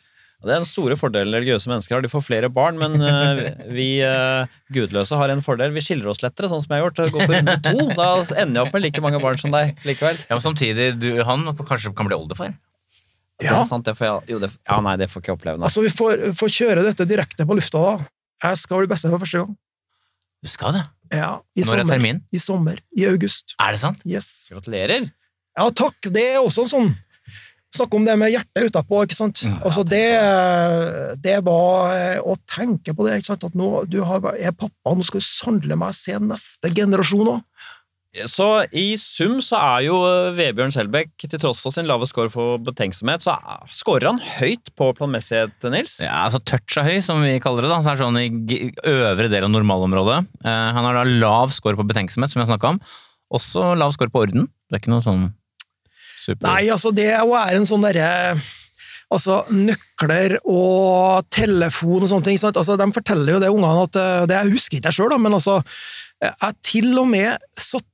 [0.44, 2.02] Det er en store fordel religiøse mennesker har.
[2.04, 3.38] De får flere barn, men øh,
[3.72, 4.44] vi øh,
[4.76, 5.72] gudløse har en fordel.
[5.72, 7.14] Vi skiller oss lettere, sånn som jeg har gjort.
[7.14, 7.86] Går på runde to.
[7.96, 8.08] Da
[8.42, 10.20] ender jeg opp med like mange barn som deg likevel.
[10.26, 12.52] Ja, men samtidig, du, han kanskje kan bli oldefar?
[13.40, 15.38] Det Ja, er sant, det får jeg, jo, det, ja, nei, det får ikke jeg
[15.40, 15.64] oppleve nå.
[15.70, 17.94] altså, vi får, får kjøre dette direkte på lufta, da.
[18.42, 19.54] Jeg skal bli beste for første gang.
[20.44, 20.84] Du skal det?
[21.14, 21.94] Ja, i Når er sommer.
[21.94, 22.18] termin?
[22.32, 22.80] I sommer.
[22.98, 23.54] I august.
[23.60, 24.00] Er det sant?
[24.04, 24.50] Yes.
[24.52, 25.10] Gratulerer!
[25.56, 25.94] Ja, takk.
[26.12, 26.94] Det er også en sånn
[27.74, 29.40] Snakke om det med hjertet utapå, ikke sant.
[29.42, 30.04] Mm, Altså, det,
[31.24, 33.46] det var eh, å tenke på det, ikke sant.
[33.48, 37.40] At nå du har, er pappa, nå skal du sannelig meg se neste generasjon òg.
[38.30, 38.46] Så
[38.78, 42.60] i sum så er jo øh, Vebjørn Skjelbæk, til tross for sin lave score for
[42.62, 45.96] betenksomhet, så er- scorer han høyt på planmessighet, Nils.
[46.04, 47.72] Ja, altså toucha høy, som vi kaller det.
[47.72, 48.60] da, så er det sånn i
[48.92, 50.20] øvre del av normalområdet.
[50.44, 52.78] Eh, han har da lav score på betenksomhet, som vi har snakka om.
[53.34, 54.46] Også lav score på orden.
[54.70, 55.24] Det er ikke noe sånn
[56.22, 58.38] super Nei, altså, det er jo en sånn derre
[59.14, 62.38] Altså, nøkler og telefon og sånne ting.
[62.40, 62.56] Sant?
[62.56, 65.36] Altså, de forteller jo det ungene at eh, Det jeg husker ikke jeg sjøl, men
[65.36, 65.58] altså
[66.24, 67.90] Jeg til og med satt eh,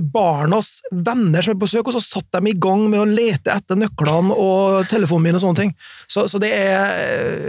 [0.00, 3.52] barnas venner som er på besøk, og så satt de i gang med å lete
[3.52, 5.74] etter nøklene og telefonen min og sånne ting.
[6.08, 6.94] Så, så det er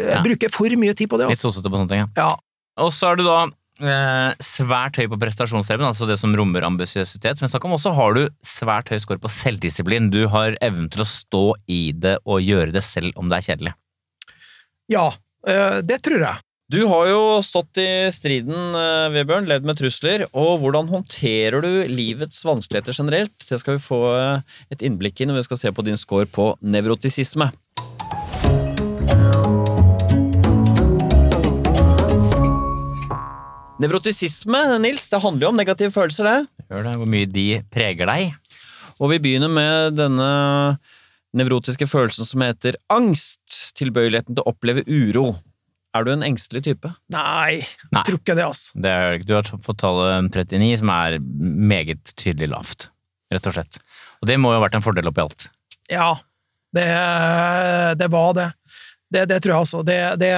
[0.08, 0.22] Jeg Ja.
[0.26, 1.30] bruker for mye tid på det.
[1.30, 1.50] Litt Altså.
[1.52, 2.10] sossete på sånne ting, ja.
[2.18, 2.36] Ja.
[2.84, 3.38] Og så er du da
[3.80, 7.40] eh, svært høy på prestasjonsevnen, altså det som rommer ambisiøsitet.
[7.42, 7.72] Men jeg om.
[7.78, 10.10] også har du svært høy score på selvdisiplin.
[10.12, 13.48] Du har evnen til å stå i det og gjøre det selv om det er
[13.54, 13.74] kjedelig.
[14.90, 15.08] ja,
[15.48, 16.38] eh, det tror jeg.
[16.68, 20.26] Du har jo stått i striden, eh, Vebjørn, levd med trusler.
[20.36, 23.32] Og hvordan håndterer du livets vanskeligheter generelt?
[23.40, 24.42] Det skal vi få eh,
[24.76, 27.48] et innblikk i når vi skal se på din score på nevrotisisme.
[33.80, 36.68] Nevrotisisme, Nils, det handler jo om negative følelser, det.
[36.68, 38.36] Gjør det, Hvor mye de preger deg.
[39.00, 40.32] Og vi begynner med denne
[41.32, 43.72] nevrotiske følelsen som heter angst.
[43.80, 45.38] Tilbøyeligheten til å oppleve uro.
[45.96, 46.90] Er du en engstelig type?
[47.14, 48.02] Nei, Nei.
[48.02, 48.82] jeg tror ikke det, altså.
[48.84, 52.90] Det er, du har fått tallet 39, som er meget tydelig lavt,
[53.34, 53.80] rett og slett.
[54.22, 55.48] Og det må jo ha vært en fordel oppi alt.
[55.90, 56.10] Ja,
[56.76, 56.88] det,
[58.02, 58.50] det var det.
[59.14, 59.24] det.
[59.32, 59.84] Det tror jeg, altså.
[59.88, 60.34] Det, det,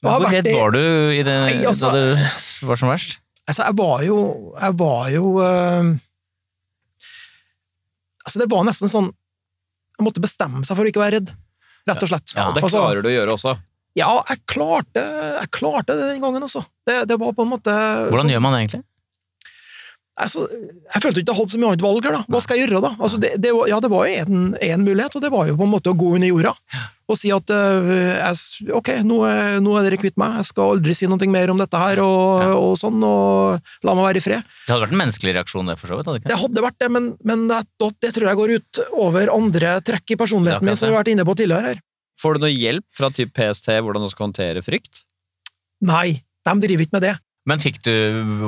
[0.00, 3.18] det Hvor redd var du i det, Nei, altså- da det var som verst?
[3.44, 4.16] Altså, jeg var jo
[4.56, 5.88] Jeg var jo øh,
[8.24, 9.10] Altså, det var nesten sånn
[9.98, 11.34] Jeg måtte bestemme seg for å ikke være redd,
[11.84, 12.32] rett og slett.
[12.32, 13.52] Ja, Og det Altså, klarer du å gjøre også.
[13.94, 15.02] Ja, jeg klarte,
[15.38, 16.64] jeg klarte det den gangen, altså.
[16.86, 17.70] Det, det var på en måte
[18.10, 18.82] Hvordan så, gjør man det egentlig?
[20.18, 20.44] altså,
[20.94, 22.24] Jeg følte ikke jeg hadde så mye annet valg her, da.
[22.30, 22.90] Hva skal jeg gjøre, da?
[22.98, 24.24] Altså, det, det, var- ja, det var jo
[24.58, 26.54] én mulighet, og det var jo på en måte å gå under jorda
[27.04, 30.70] og si at uh, jeg, ok, nå er, nå er dere kvitt meg, jeg skal
[30.72, 32.54] aldri si noe mer om dette her, og, Ja.
[32.56, 34.46] og sånn, og la meg være i fred.
[34.64, 36.08] Det hadde vært en menneskelig reaksjon, det, for så vidt?
[36.08, 37.58] hadde det Det hadde vært det, men, men det,
[38.00, 41.02] det tror jeg går ut over andre trekk i personligheten er min, som vi har
[41.04, 41.82] vært inne på tidligere her.
[42.20, 45.02] Får du noe hjelp fra typ PST hvordan du skal håndtere frykt?
[45.84, 47.14] Nei, de driver ikke med det.
[47.44, 47.92] Men fikk du,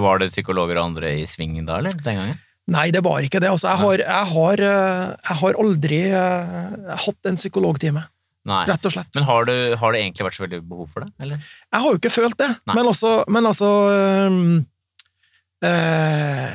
[0.01, 1.97] var det psykologer og andre i sving da, eller?
[2.05, 2.39] Den gangen?
[2.73, 3.51] Nei, det var ikke det.
[3.53, 8.03] Altså, jeg, har, jeg, har, øh, jeg har aldri øh, hatt en psykologtime,
[8.49, 8.62] Nei.
[8.71, 9.11] rett og slett.
[9.14, 11.45] Men har, du, har det egentlig vært så veldig behov for det, eller?
[11.71, 12.75] Jeg har jo ikke følt det, Nei.
[12.79, 14.49] men altså, men altså øhm,
[15.67, 16.51] øh,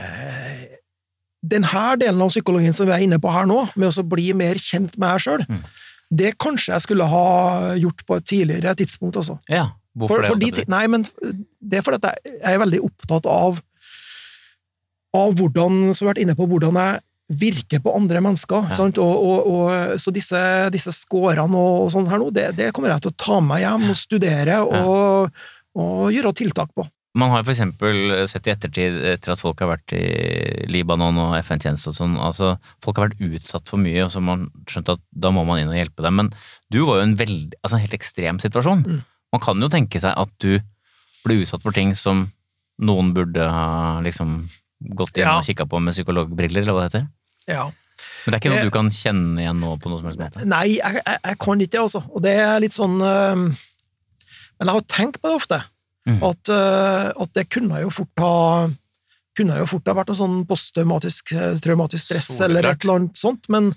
[1.54, 4.32] Den her delen av psykologien som vi er inne på her nå, med å bli
[4.38, 5.64] mer kjent med meg sjøl, Mm.
[6.12, 9.38] Det kanskje jeg skulle ha gjort på et tidligere tidspunkt også.
[9.50, 9.70] Ja.
[9.96, 10.54] Hvorfor For, det?
[10.56, 11.06] de, nei, men
[11.60, 13.60] det er fordi at jeg jeg er veldig opptatt av
[15.12, 17.02] av hvordan, som jeg har vært inne på, hvordan jeg
[17.42, 18.70] virker på andre mennesker.
[18.72, 18.86] Ja.
[18.88, 20.40] Og, og, og, så disse,
[20.72, 23.90] disse skårene og, sånn her nå, det, det kommer jeg til å ta med hjem
[23.92, 25.44] og studere og,
[25.80, 26.88] og gjøre tiltak på.
[27.18, 27.98] Man har jo for eksempel
[28.32, 32.54] sett i ettertid, etter at folk har vært i Libanon og FN-tjeneste og sånn, altså
[32.84, 35.60] folk har vært utsatt for mye, og så har man skjønt at da må man
[35.60, 36.16] inn og hjelpe dem.
[36.22, 36.30] Men
[36.72, 38.86] du var jo en veldig, altså en helt ekstrem situasjon.
[38.88, 39.02] Mm.
[39.36, 40.54] Man kan jo tenke seg at du
[41.26, 42.30] ble utsatt for ting som
[42.82, 44.48] noen burde ha liksom
[44.98, 45.36] gått inn Ja.
[45.38, 47.10] og kikka på med psykologbriller, eller hva det heter.
[47.52, 47.68] Ja.
[48.24, 50.48] Men det er ikke noe du kan kjenne igjen nå på noe som helst måte?
[50.48, 52.02] Nei, jeg, jeg, jeg kan ikke det, altså.
[52.10, 55.60] Og det er litt sånn øh, Men jeg har tenkt på det ofte.
[56.10, 56.22] Mm.
[56.26, 58.70] At, øh, at det kunne jo fort ha
[59.38, 62.48] kunne jo fort ha vært noe sånn posttraumatisk eh, traumatisk stress Solklart.
[62.50, 63.70] eller et eller annet sånt, men,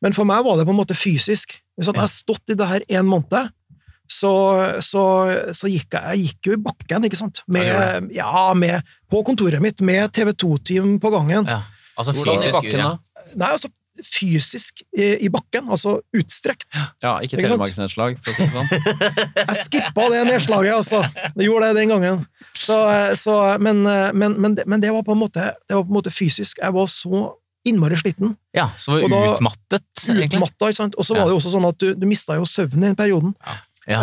[0.00, 1.58] men for meg var det på en måte fysisk.
[1.76, 2.06] Hvis at jeg Ja.
[2.06, 3.50] har stått i det her en måned,
[4.12, 4.32] så,
[4.84, 5.02] så,
[5.56, 7.42] så gikk jeg, jeg gikk jo i bakken, ikke sant?
[7.48, 11.48] Med, Ja, ja, med, på kontoret mitt, med TV 2-team på gangen.
[11.48, 11.62] Ja.
[11.98, 12.90] Altså Hvordan i fysisk bakken, ja.
[12.94, 13.28] da?
[13.36, 13.68] Nei, altså
[14.00, 16.68] fysisk i, i bakken, altså utstrekt.
[17.04, 18.70] Ja, ikke telemarksnedslag, for å si det sånn.
[19.50, 21.02] Jeg skippa det nedslaget, altså.
[21.36, 22.22] Jeg gjorde det den gangen.
[22.56, 22.76] Så,
[23.20, 25.98] så, men, men, men, det, men det, var på en måte, det var på en
[26.00, 26.60] måte fysisk.
[26.62, 27.24] Jeg var så
[27.68, 28.32] innmari sliten.
[28.56, 30.40] ja, så var Og da- utmattet, egentlig.
[30.40, 30.96] Utmatta, ikke sant.
[30.98, 31.28] Og så var Ja.
[31.28, 33.36] det jo også sånn at du, du mista jo søvnen i den perioden.
[33.44, 33.60] Ja.
[33.90, 33.98] Ja.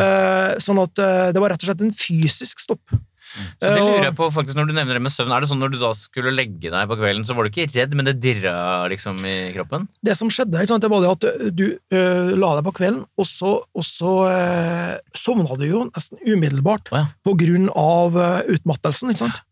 [0.60, 2.82] sånn at eh, det var rett og slett en fysisk stopp.
[3.60, 5.50] Så det Eh, lurer jeg på, faktisk, når du nevner det med søvn, er det
[5.52, 8.10] sånn når du da skulle legge deg på kvelden, så var du ikke redd, men
[8.10, 8.56] det dirra
[8.92, 9.88] liksom i kroppen?
[10.06, 13.04] Det som skjedde, ikke sant, det var det at du eh, la deg på kvelden,
[13.20, 17.06] og så, og så eh, sovna du jo nesten umiddelbart oh, ja.
[17.26, 19.14] på grunn av eh, utmattelsen.
[19.14, 19.46] ikke sant?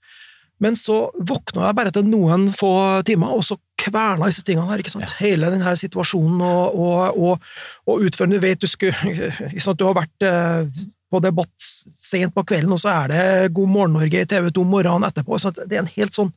[0.63, 2.73] Men så våkna jeg bare etter noen få
[3.05, 4.81] timer, og så kverna disse tingene her.
[4.81, 5.13] ikke sant?
[5.21, 7.49] Hele denne situasjonen og, og, og,
[7.87, 8.39] og utførende.
[8.39, 8.97] Du vet du skulle
[9.51, 9.79] ikke sant?
[9.79, 10.65] Du har vært eh,
[11.11, 14.65] på debatt sent på kvelden, og så er det God morgen Norge i TV 2
[14.67, 15.39] morgenen etterpå.
[15.39, 16.33] Så det er en helt sånn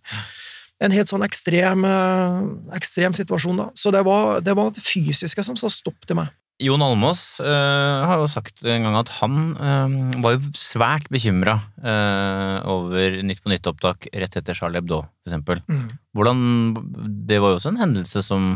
[0.80, 2.36] en helt sånn ekstrem, eh,
[2.76, 3.66] ekstrem situasjon, da.
[3.76, 6.30] Så det var det, var det fysiske som sa stopp til meg.
[6.60, 11.54] Jon Almås øh, har jo sagt en gang at han øh, var jo svært bekymra
[12.68, 15.62] over Nytt på Nytt-opptak rett etter Charlie Hebdo, eksempel.
[15.68, 15.86] Mm.
[16.16, 16.42] Hvordan
[17.28, 18.50] Det var jo også en hendelse som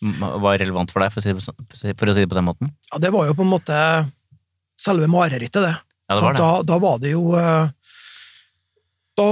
[0.00, 2.72] var relevant for deg, for å si for å si det på den måten?
[2.88, 3.76] Ja, det var jo på en måte
[4.80, 5.74] selve marerittet, det.
[6.10, 6.40] Ja, det var det.
[6.42, 7.68] Da, da var det jo eh,
[9.20, 9.28] Da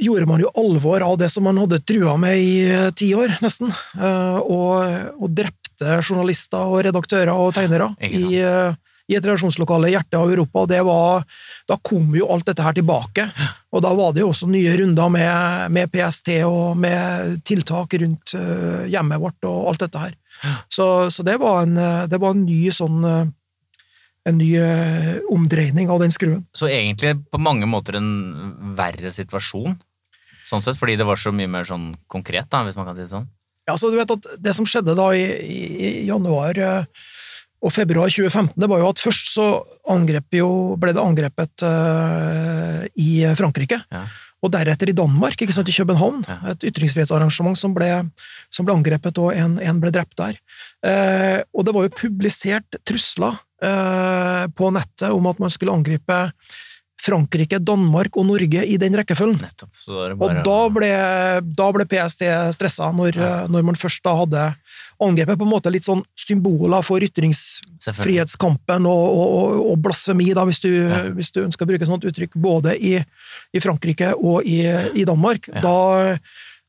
[0.00, 3.32] gjorde man jo alvor av det som man hadde trua med i eh, ti år,
[3.42, 3.72] nesten.
[3.98, 8.28] eh, Og, og drepte journalister og redaktører og tegnere i,
[9.10, 10.66] i et redaksjonslokale i hjertet av Europa.
[10.68, 11.24] Det var,
[11.66, 13.24] da kom jo alt dette her tilbake.
[13.72, 18.34] Og da var det jo også nye runder med, med PST og med tiltak rundt
[18.92, 20.14] hjemmet vårt og alt dette her.
[20.68, 21.74] Så, så det, var en,
[22.12, 23.00] det var en ny sånn
[24.28, 26.42] en ny eh, omdreining av den skruen.
[26.56, 28.10] Så egentlig på mange måter en
[28.78, 29.78] verre situasjon,
[30.48, 33.06] sånn sett, fordi det var så mye mer sånn konkret, da, hvis man kan si
[33.06, 33.28] det sånn.
[33.68, 37.04] Ja, så du vet at Det som skjedde da i, i, januar eh,
[37.60, 39.46] og februar 2015, det var jo at først så
[40.32, 40.50] jo,
[40.80, 43.76] ble det angrepet uh, i Frankrike.
[43.92, 44.06] Ja.
[44.40, 46.22] Og deretter i Danmark, ikke sant, i København.
[46.54, 47.90] Et ytringsfrihetsarrangement som ble,
[48.48, 50.38] som ble angrepet, og en, en ble drept der.
[50.86, 56.22] Eh, og det var jo publisert trusler eh, på nettet om at man skulle angripe
[57.00, 59.40] Frankrike, Danmark og Norge i den rekkefølgen.
[59.40, 59.70] Nettopp.
[59.86, 60.90] Det Og da ble,
[61.56, 62.26] da ble PST
[62.56, 63.46] stressa, når, Ja.
[63.48, 64.42] når man først da hadde
[65.00, 70.60] angrepet på en måte litt sånn symboler for ytringsfrihetskampen og, og, og, blasfemi, da, hvis,
[70.62, 71.02] du, Ja.
[71.16, 72.98] hvis du ønsker å bruke sånt uttrykk, både i,
[73.52, 74.60] i Frankrike og i,
[74.94, 75.48] i Danmark.
[75.54, 75.62] Ja.
[75.64, 75.76] Da,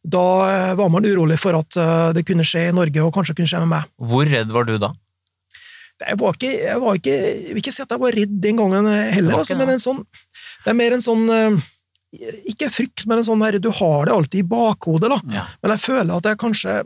[0.01, 0.25] da
[0.79, 3.61] var man urolig for at eh, det kunne skje i Norge, og kanskje kunne skje
[3.65, 3.91] med meg.
[4.01, 4.93] Hvor redd var du da?
[6.01, 8.57] Jeg var ikke, jeg var ikke Jeg vil ikke si at jeg var redd den
[8.57, 9.99] gangen heller, altså, men en sånn
[10.65, 11.67] Det er mer en sånn eh,
[12.49, 15.19] Ikke frykt, men en sånn her Du har det alltid i bakhodet, da.
[15.29, 15.43] Ja.
[15.61, 16.79] Men jeg føler at jeg kanskje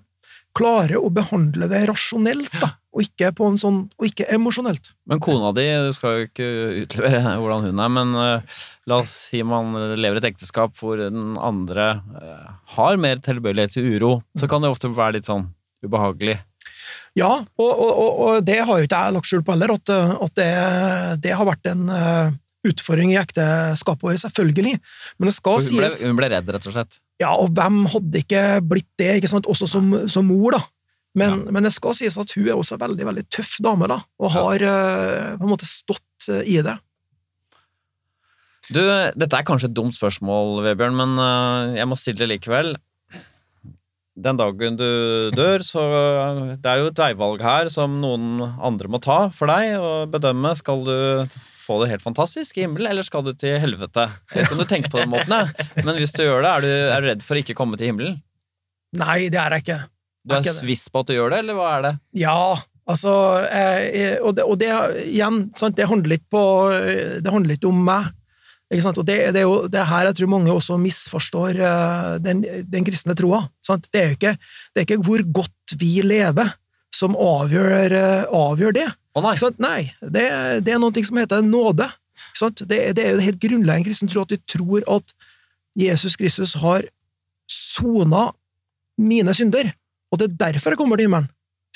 [0.55, 2.75] klarer å behandle det rasjonelt, da.
[2.95, 4.93] Og ikke på en sånn Og ikke emosjonelt.
[5.03, 6.47] Men kona di, du skal jo ikke
[6.85, 11.35] utlevere hvordan hun er, men uh, la oss si man lever et ekteskap hvor den
[11.35, 15.49] andre uh, har mer tilbøyelighet til uro, så kan det ofte være litt sånn
[15.83, 16.39] ubehagelig.
[17.15, 19.91] Ja, og, og, og, det har jo ikke jeg lagt skjul på heller, at,
[20.25, 20.49] at det,
[21.23, 22.33] det har vært en eh,
[22.71, 24.77] utfordring i ekteskapet vårt, selvfølgelig.
[25.19, 26.99] Men det skal hun ble, sies hun ble redd, rett og slett.
[27.21, 29.47] Ja, og hvem hadde ikke blitt det, ikke sant?
[29.49, 30.63] også som, som mor, da.
[31.15, 34.01] Men, men det skal sies at hun er også en veldig veldig tøff dame, da,
[34.19, 36.75] og har eh, på en måte stått eh, i det.
[38.65, 42.75] Du, dette er kanskje et dumt spørsmål, Vebjørn, men eh, jeg må stille det likevel.
[44.15, 44.87] Den dagen du
[45.35, 45.81] dør, så
[46.63, 50.53] Det er jo et veivalg her som noen andre må ta for deg og bedømme.
[50.55, 50.95] Skal du
[51.65, 54.07] få det helt fantastisk i himmelen, eller skal du til helvete?
[54.35, 55.67] Jeg kan du tenke på den måten, ja.
[55.81, 57.91] men hvis du gjør det, er du, er du redd for å ikke komme til
[57.91, 58.19] himmelen?
[58.95, 59.81] Nei, det er jeg ikke.
[60.25, 61.93] Du er ikke viss på at du gjør det, eller hva er det?
[62.17, 62.37] Ja,
[62.89, 64.69] altså eh, Og det, og det
[65.05, 66.45] igjen, sant, det handler ikke på
[67.21, 68.13] Det handler ikke om meg.
[68.73, 68.93] Ikke?
[68.95, 72.43] Og det, det er jo det er her jeg tror mange også misforstår eh, den,
[72.71, 73.43] den kristne troa.
[73.67, 74.35] Det, er ikke,
[74.73, 76.55] det er ikke hvor godt vi lever
[76.95, 78.87] som avgjør, eh, avgjør det.
[79.15, 79.35] Nei!
[79.63, 80.25] Nei, det,
[80.65, 81.87] det er noe som heter nåde.
[82.35, 85.15] Det, det er jo helt grunnleggende kristen tro at vi tror at
[85.79, 86.83] Jesus Kristus har
[87.51, 88.29] sona
[88.99, 89.71] mine synder,
[90.11, 91.31] og det er derfor jeg kommer til himmelen.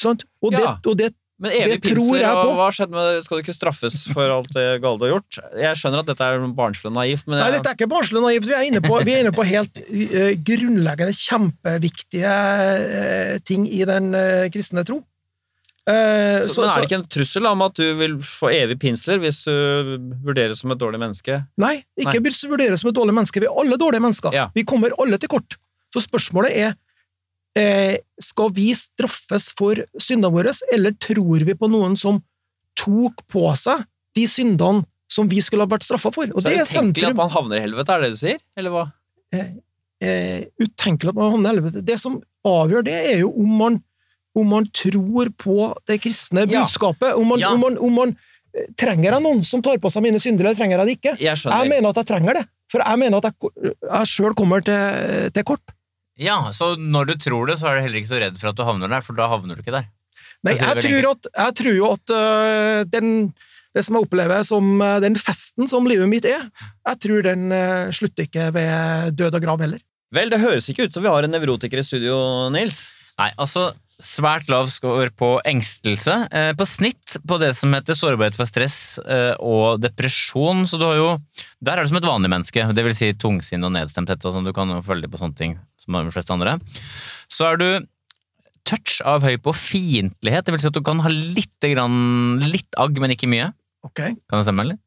[0.05, 0.77] Og, det, Ja.
[0.85, 3.23] og det, Men evig pinser, og hva skjedde med det?
[3.23, 5.39] Skal du ikke straffes for alt det gale du har gjort?
[5.59, 8.47] Jeg skjønner at dette er barnslig naivt, men nei, dette er ikke barnslig naivt.
[8.47, 13.83] Vi er inne på, vi er inne på helt uh, grunnleggende, kjempeviktige uh, ting i
[13.87, 14.99] den uh, kristne tro.
[15.89, 18.75] Eh, så, så- men er det ikke en trussel om at du vil få evig
[18.83, 19.53] pinsler hvis du
[20.27, 21.39] vurderes som et dårlig menneske?
[21.57, 23.41] Nei, ikke bli vurderes som et dårlig menneske.
[23.41, 24.35] Vi er alle dårlige mennesker.
[24.35, 24.49] Ja.
[24.53, 25.57] Vi kommer alle til kort.
[25.95, 26.75] Så spørsmålet er
[27.57, 32.21] eh, skal vi straffes for syndene våre, eller tror vi på noen som
[32.79, 33.81] tok på seg
[34.15, 36.29] de syndene som vi skulle ha vært straffa for?
[36.35, 38.39] Og Så det er utenkelig at man havner i helvete, er det det du sier?
[38.61, 38.85] Eller hva?
[39.33, 41.81] Eh, utenkelig at man havner i helvete.
[41.85, 43.79] Det som avgjør det, er jo om man,
[44.37, 45.55] om man tror på
[45.89, 46.61] det kristne Ja.
[46.63, 47.15] budskapet.
[47.17, 47.53] Om man, Ja.
[47.53, 48.09] om man, om man
[48.55, 51.11] eh, Trenger jeg noen som tar på seg mine synder, eller trenger jeg det ikke?
[51.21, 51.37] Jeg.
[51.37, 55.29] Jeg mener at jeg trenger det, for jeg mener at jeg, jeg sjøl kommer til,
[55.35, 55.61] til kort.
[56.17, 58.57] Ja, så når du tror det, så er du heller ikke så redd for at
[58.57, 59.85] du havner der, for da havner du ikke der.
[60.43, 63.33] Nei, Jeg tror at, jeg tror jo at øh, den,
[63.75, 66.49] det som jeg opplever som øh, den festen som livet mitt er,
[66.89, 67.53] jeg tror den
[67.93, 69.79] slutter ikke ved død og grav heller.
[70.11, 72.87] Vel, det høres ikke ut som vi har en nevrotiker i studio, Nils.
[73.19, 73.69] Nei, altså
[73.99, 76.15] svært lav score på engstelse.
[76.31, 80.65] Eh, på snitt på det som heter sårbarhet for stress eh, og depresjon.
[80.69, 81.09] Så du har jo
[81.59, 82.63] Der er du som et vanlig menneske.
[82.73, 84.23] Det vil si tungsinn og nedstemthet.
[84.23, 86.59] og sånn, Du kan jo følge på sånne ting som de fleste andre.
[87.27, 87.69] Så er du
[88.67, 90.45] touch av høy på fiendtlighet.
[90.45, 93.51] Det vil si at du kan ha litt, grann, litt agg, men ikke mye.
[93.85, 94.15] Okay.
[94.29, 94.79] Kan det stemme, eller?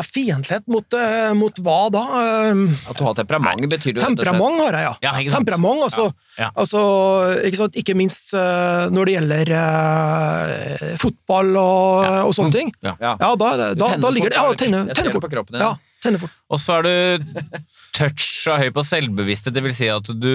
[0.00, 2.00] Fiendtlighet mot, øh, mot hva da?
[2.54, 4.92] Øh, At du har temperament, betyr det temperament har jeg, ja.
[5.04, 5.34] Ja, ikke?
[5.34, 6.06] Temperament, altså.
[6.38, 6.48] Ja, ja.
[6.56, 6.80] altså
[7.44, 7.76] ikke, sant?
[7.76, 12.14] ikke minst øh, når det gjelder uh, fotball og, Ja.
[12.24, 12.72] og sånne ting.
[12.80, 12.94] Ja.
[13.00, 13.12] Ja.
[13.20, 15.26] Ja, da, da, da ligger det Ja, tenner, tenner fort.
[15.26, 15.66] på kroppen din.
[15.66, 16.32] Ja, tenner fort.
[16.48, 17.36] Og så er du
[17.98, 19.52] touch og høy på selvbevissthet.
[19.58, 20.32] Det vil si at du,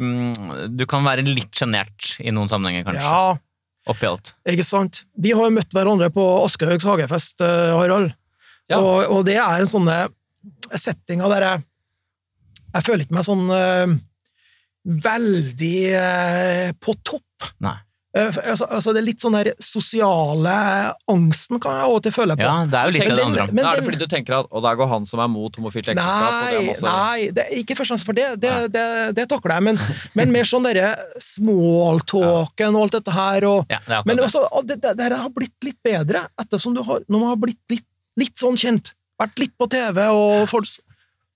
[0.00, 3.06] mm, du kan være litt sjenert i noen sammenhenger, kanskje.
[3.06, 3.36] Ja,
[3.84, 4.30] Oppi alt.
[4.48, 5.02] Ikke sant?
[5.20, 8.14] Vi har møtt hverandre på Aschehougs hagefest, eh, Harald.
[8.72, 8.78] Ja.
[8.80, 9.88] Og, og det er en sånn
[10.74, 11.64] setting av der jeg
[12.74, 13.92] Jeg føler ikke meg sånn uh,
[14.84, 17.50] veldig uh, på topp.
[17.64, 17.76] Nei.
[17.78, 17.82] Uh,
[18.14, 20.52] Altså, altså det er litt sånn der sosiale
[21.10, 22.44] angsten kan jeg av og til føle på.
[22.46, 23.54] Ja, det er jo litt Men det det handler om.
[23.58, 25.88] men er det fordi du tenker at og der går han som er mot homofilt
[25.90, 26.28] ekteskap?
[26.28, 26.84] og det er Nei, masse...
[26.86, 28.28] nei det er ikke først og fremst for det.
[28.44, 28.84] Det, det,
[29.18, 29.80] det takler jeg, men,
[30.20, 33.48] men mer sånn derre smalltalken og alt dette her.
[33.50, 34.28] Og, Ja, det men det.
[34.28, 37.60] også, det, det, det har blitt litt bedre ettersom du har, når man har blitt
[37.72, 37.86] litt,
[38.20, 38.94] litt sånn kjent.
[39.20, 40.66] Vært litt på TV, og folk,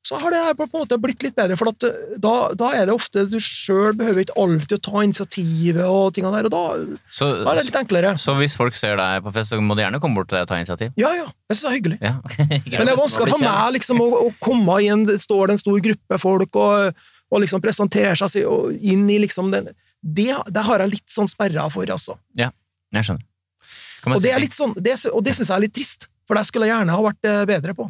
[0.09, 1.57] så har det her på en måte blitt litt bedre.
[1.59, 5.85] For eh, da, da er det ofte du sjøl behøver ikke alltid å ta initiativet,
[5.85, 8.15] og tingene der, og da, Så, da er det litt enklere.
[8.21, 10.47] så hvis folk ser deg på fest, så må de gjerne komme bort til deg
[10.47, 10.95] og ta initiativ?
[11.01, 11.29] Ja, ja.
[11.51, 12.01] Jeg syns det er hyggelig.
[12.05, 12.15] Ja.
[12.79, 15.85] Men det er vanskelig for meg liksom, å, å komme inn, står det en stor
[15.91, 18.43] gruppe folk og, og liksom presentere seg
[18.81, 22.15] inn i liksom den Det, det har jeg litt sånn sperra for, altså.
[22.39, 23.25] Jeg skjønner.
[24.15, 26.45] Og det er litt sånn, det, og det syns jeg er litt trist, for det
[26.49, 27.89] skulle jeg gjerne ha vært eh, bedre på.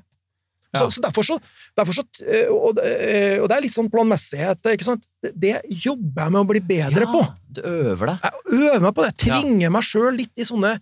[0.69, 0.89] Så, Ja.
[0.93, 1.37] så derfor så,
[1.81, 5.07] derfor så eh, og, det- eh, og det er litt sånn planmessighet, ikke sant?
[5.25, 7.23] Det, jobber jeg med å bli bedre på.
[7.57, 8.27] Du øver deg.
[8.29, 9.15] Jeg øver meg på det.
[9.25, 10.75] Tvinger meg sjøl litt i sånne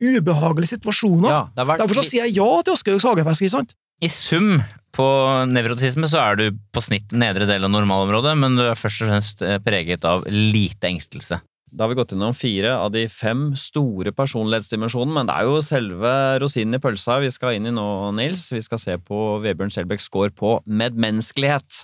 [0.00, 1.28] ubehagelige situasjoner.
[1.30, 3.74] Ja, vært Derfor så sier jeg ja til Aschehougs hagefest, ikke sant?
[4.02, 4.56] I sum
[4.94, 5.06] på
[5.50, 6.44] nevrotisme så er du
[6.74, 10.88] på snitt nedre del av normalområdet, men du er først og fremst preget av lite
[10.90, 11.40] engstelse.
[11.74, 15.62] Da har vi gått gjennom fire av de fem store personlighetsdimensjonene, men det er jo
[15.66, 18.44] selve rosinen i pølsa vi skal inn i nå, Nils.
[18.54, 21.80] Vi skal se på Vebjørn Selbekks score på medmenneskelighet.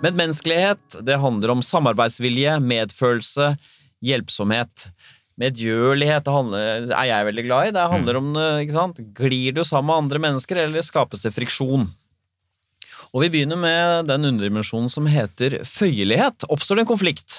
[0.00, 3.52] Medmenneskelighet det handler om samarbeidsvilje, medfølelse,
[4.00, 4.88] hjelpsomhet.
[5.36, 7.76] Medgjørlighet er jeg veldig glad i.
[7.76, 8.32] Det handler om
[8.64, 9.08] ikke sant?
[9.20, 11.90] Glir du sammen med andre mennesker, eller skapes det friksjon?
[13.14, 16.46] Og vi begynner med den underdimensjonen som heter føyelighet.
[16.52, 17.38] Oppstår det en konflikt?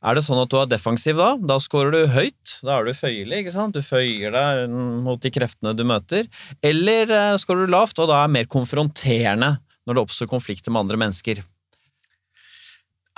[0.00, 1.34] Er det sånn at du er defensiv da?
[1.36, 2.54] Da scorer du høyt.
[2.64, 3.76] Da er du føyelig, ikke sant?
[3.76, 4.72] Du føyer deg
[5.04, 6.24] mot de kreftene du møter.
[6.64, 10.86] Eller eh, scorer du lavt, og da er mer konfronterende når det oppstår konflikter med
[10.86, 11.42] andre mennesker.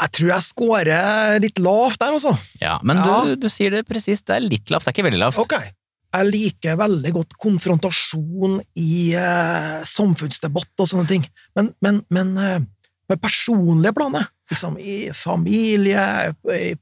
[0.03, 2.33] Jeg tror jeg scorer litt lavt der, altså.
[2.59, 3.21] Ja, men Ja.
[3.29, 5.39] Du, du sier det presist, det er litt lavt, det er ikke veldig lavt.
[5.39, 5.55] Ok.
[6.13, 12.61] Jeg liker veldig godt konfrontasjon i eh, samfunnsdebatt og sånne ting, men, men, men eh,
[13.09, 16.05] på det personlige planet, liksom i familie,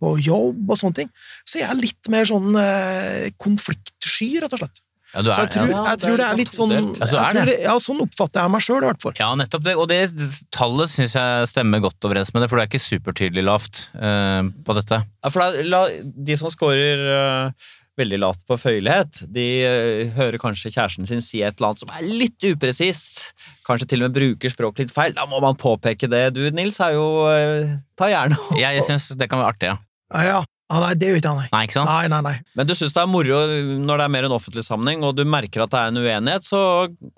[0.01, 1.11] på jobb og sånne ting,
[1.47, 4.83] så er jeg litt mer sånn eh, konfliktsky, rett og slett.
[5.11, 5.79] Ja, du Så er, jeg tror, ja.
[5.89, 6.99] jeg tror det er litt sånn todelt.
[7.01, 7.47] Ja, så er jeg det.
[7.57, 9.15] det- Ja, sånn oppfatter jeg meg sjøl, i hvert fall.
[9.19, 9.75] ja, nettopp det.
[9.75, 9.99] Og det
[10.55, 14.43] tallet syns jeg stemmer godt overens med det, for det er ikke supertydelig lavt uh,
[14.67, 15.01] på dette.
[15.03, 15.83] Ja, for da, la,
[16.31, 17.51] de som scorer øh,
[18.01, 21.93] veldig lavt på føyelighet, de øh, hører kanskje kjæresten sin si et eller annet som
[21.95, 23.23] er litt upresist.
[23.67, 25.15] Kanskje til og med bruker språket litt feil.
[25.17, 26.25] Da må man påpeke det.
[26.37, 29.79] Du, Nils, er jo øh, Ta gjerne Jeg, jeg syns det kan være artig, ja.
[30.11, 30.41] Ja, ja.
[30.71, 31.49] Ja nei, det gjør ikke han, nei.
[31.51, 31.91] Nei, ikke sant?
[31.91, 32.35] Nei, nei, nei.
[32.59, 33.39] Men du syns det er moro
[33.91, 36.47] når det er mer en offentlig sammenheng, og du merker at det er en uenighet,
[36.47, 36.61] så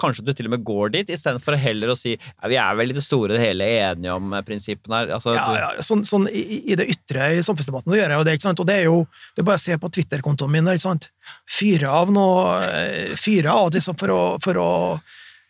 [0.00, 2.94] kanskje du til og med går dit, istedenfor heller å si ja, vi er vel
[2.94, 5.12] i det store og hele enige om eh, prinsippene her.
[5.18, 8.22] Altså, Ja, du, ja, sånn, sånn i, i det ytre i samfunnsdebatten så gjør jeg
[8.22, 8.62] jo det, ikke sant?
[8.64, 8.96] og det er jo
[9.36, 11.10] det er bare å se på Twitter-kontoen min, ikke sant?
[11.58, 14.70] Fyre av noe eh, Fyre av liksom, for, å, for å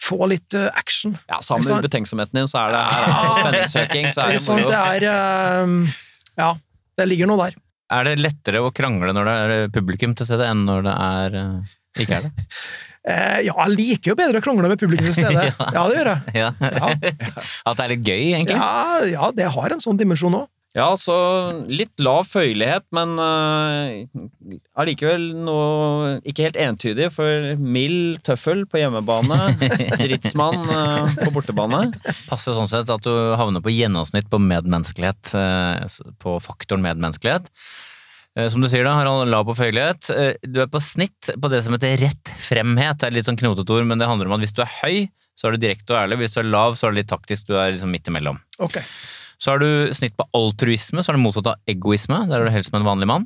[0.02, 1.14] få litt eh, action.
[1.30, 4.66] ja, sammen med betenksomheten din, så er det, er det spenningssøking, så er det moro.
[4.66, 5.06] Det er
[6.42, 6.50] Ja,
[6.98, 7.61] det ligger noe der.
[7.92, 11.38] Er det lettere å krangle når det er publikum til stede, enn når det er
[11.42, 12.32] eh, ikke er det?
[13.02, 15.48] Eh, ja, jeg liker jo bedre å krangle med publikum til stede.
[15.74, 16.34] Ja, det gjør jeg.
[16.38, 16.50] Ja.
[17.66, 18.54] At det er litt gøy, egentlig?
[18.54, 20.44] Ja, ja, det har en sånn dimensjon òg.
[20.72, 21.14] Ja, så
[21.68, 23.10] litt lav føyelighet, men
[24.72, 29.38] allikevel uh, noe ikke helt entydig, for mild tøffel på hjemmebane,
[29.82, 31.84] stridsmann uh, på bortebane.
[32.30, 37.52] Passer sånn sett at du havner på gjennomsnitt på medmenneskelighet, uh, på faktoren medmenneskelighet.
[38.38, 40.08] Eh, Som du sier da, Harald, lav på føyelighet.
[40.16, 43.02] Eh, Du er på snitt på det som heter rett fremhet.
[43.02, 45.08] Det er litt sånn knotete ord, men det handler om at hvis du er høy,
[45.36, 46.22] så er du direkte og ærlig.
[46.22, 47.48] Hvis du er lav, så er det litt taktisk.
[47.48, 48.40] Du er liksom midt imellom.
[48.62, 48.80] Ok.
[49.42, 52.20] Så har du snitt på altruisme, så er det motsatt av egoisme.
[52.30, 53.24] Der er du helst som en vanlig mann.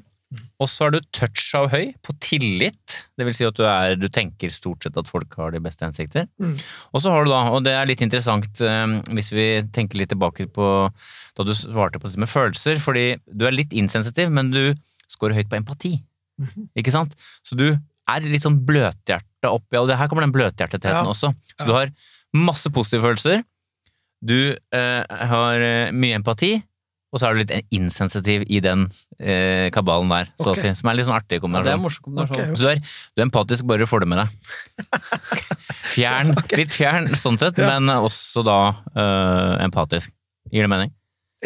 [0.58, 2.94] Og så har du touch av høy på tillit.
[3.18, 5.84] Det vil si at du, er, du tenker stort sett at folk har de beste
[5.86, 6.26] hensikter.
[6.42, 6.56] Mm.
[6.96, 9.46] Og så har du da, og det er litt interessant eh, hvis vi
[9.76, 10.70] tenker litt tilbake på
[11.36, 14.62] da du svarte på det med følelser, fordi du er litt insensitiv, men du
[15.12, 15.94] scorer høyt på empati.
[16.42, 16.70] Mhm.
[16.80, 17.12] Ikke sant?
[17.46, 21.12] Så du er litt sånn bløthjerta oppi, og det her kommer den bløthjertetheten Ja.
[21.12, 21.30] også.
[21.54, 21.66] Så Ja.
[21.68, 21.92] du har
[22.34, 23.44] masse positive følelser,
[24.24, 26.56] du eh, har eh, mye empati,
[27.14, 28.86] og så er du litt insensitiv i den
[29.20, 30.58] eh, kabalen der, så okay.
[30.58, 30.72] å si.
[30.80, 32.36] Som er litt sånn artig Ja, det er morsom kombinasjon.
[32.36, 32.82] Okay, så du er,
[33.14, 34.28] du er empatisk bare du får det med deg.
[35.94, 37.76] Fjern, litt fjern sånn sett, Ja.
[37.76, 38.60] men også da
[38.92, 40.12] eh, empatisk.
[40.52, 40.92] Gir det mening?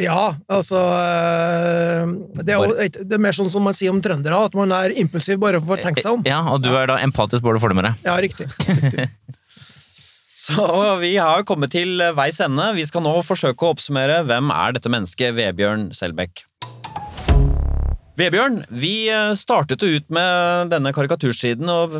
[0.01, 2.11] Ja, altså eh,
[2.41, 4.95] det er, jo, det er mer sånn som man sier om trøndere, at man er
[4.99, 6.25] impulsiv bare for å tenke seg om.
[6.29, 8.07] Ja, og du er da empatisk bare du får det med deg.
[8.09, 8.49] Ja, riktig.
[8.67, 9.11] riktig.
[10.41, 10.65] Så
[11.03, 12.71] vi har kommet til veis ende.
[12.79, 16.47] Vi skal nå forsøke å oppsummere hvem er dette mennesket Vebjørn Selbekk.
[18.21, 21.95] Vebjørn, vi eh, startet jo ut med denne karikatursiden og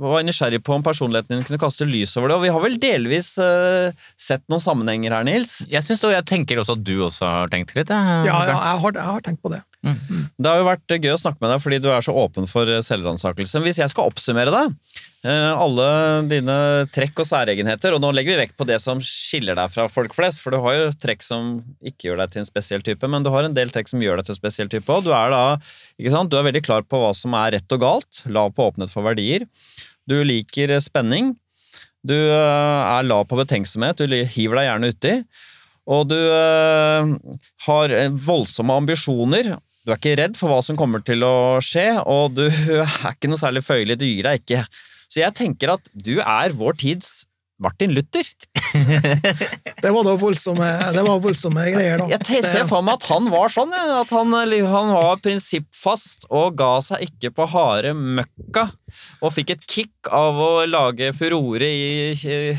[0.00, 2.78] var nysgjerrig på om personligheten din kunne kaste lys over det, og vi har vel
[2.80, 5.60] delvis uh, sett noen sammenhenger her, Nils?
[5.70, 7.92] Jeg synes da, jeg tenker også at du også har tenkt litt.
[7.92, 9.60] Ja, ja jeg, har, jeg, har, tenkt på det.
[9.86, 10.26] Mm.
[10.36, 12.68] Det har jo vært gøy å snakke med deg fordi du er så åpen for
[12.84, 13.62] selvransakelse.
[13.64, 14.74] Hvis jeg skal oppsummere deg,
[15.20, 15.86] Eh, alle
[16.30, 16.54] dine
[16.94, 20.14] trekk og særegenheter, og nå legger vi vekt på det som skiller deg fra folk
[20.16, 21.50] flest, for du har jo trekk som
[21.84, 24.16] ikke gjør deg til en spesiell type, men du har en del trekk som gjør
[24.16, 25.04] deg til en spesiell type òg.
[25.04, 25.36] Du er
[26.00, 29.04] du er veldig klar på hva som er rett og galt, lav på åpenhet for
[29.04, 29.44] verdier.
[30.08, 31.34] Du liker spenning.
[32.00, 35.14] Du eh, er lav på betenksomhet, du hiver deg gjerne uti.
[35.90, 36.16] Og du
[37.66, 39.56] har voldsomme ambisjoner.
[39.90, 42.44] Du er ikke redd for hva som kommer til å skje, og du
[42.78, 43.96] er ikke noe særlig føyelig.
[43.98, 44.62] Du gir deg ikke.
[45.10, 47.24] Så jeg tenker at du er vår tids
[47.60, 48.22] Martin Luther.
[49.82, 52.06] det var da voldsomme, det var voldsomme greier, da.
[52.14, 56.70] Jeg ser for meg at han var sånn, at han, han, var prinsippfast og ga
[56.86, 58.68] seg ikke på harde møkka.
[59.26, 62.54] Og fikk et kick av å lage furore i,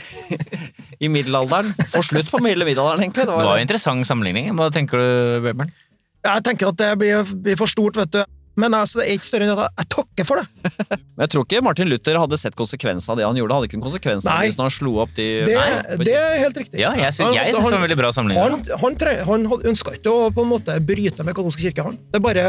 [1.00, 1.72] i middelalderen.
[1.96, 3.24] Og slutt på middelalderen, egentlig.
[3.24, 4.52] Det var, det var en interessant sammenligning.
[4.60, 5.08] Hva tenker du,
[5.48, 5.74] Bjørnbjørn?
[6.22, 8.22] Jeg tenker at det blir, blir for stort, vet du.
[8.60, 10.72] Men altså, det er ikke større enn at jeg takker for det.
[11.16, 13.58] Men jeg tror ikke Martin Luther hadde sett konsekvensen av det han gjorde.
[13.58, 16.36] Hadde ikke en konsekvens av det når han slo opp de Det, Nei, det er
[16.44, 16.82] helt riktig.
[16.82, 18.68] Ja, jeg syns det var veldig bra sammenligning.
[18.84, 21.88] Han, han, han ønska ikke å på en måte bryte med katolske kirke.
[21.88, 21.98] Han.
[22.12, 22.46] Det bare,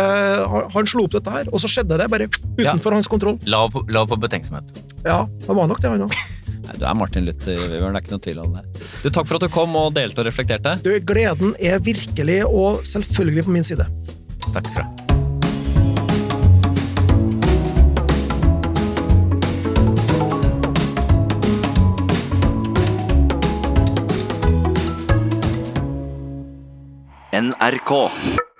[0.75, 2.99] han slo opp dette her, og så skjedde det bare utenfor ja.
[2.99, 3.39] hans kontroll.
[3.47, 4.75] Lav på, lav på betenksomhet.
[5.07, 6.23] Ja, det var nok det, han òg.
[6.79, 8.65] Du er Martin Luther, det er ikke noe tvil om det.
[9.03, 10.79] Du, Takk for at du kom og delte og reflekterte.
[10.85, 13.89] Du, Gleden er virkelig og selvfølgelig på min side.
[14.53, 15.03] Takk skal du ha.
[27.33, 28.52] NRK.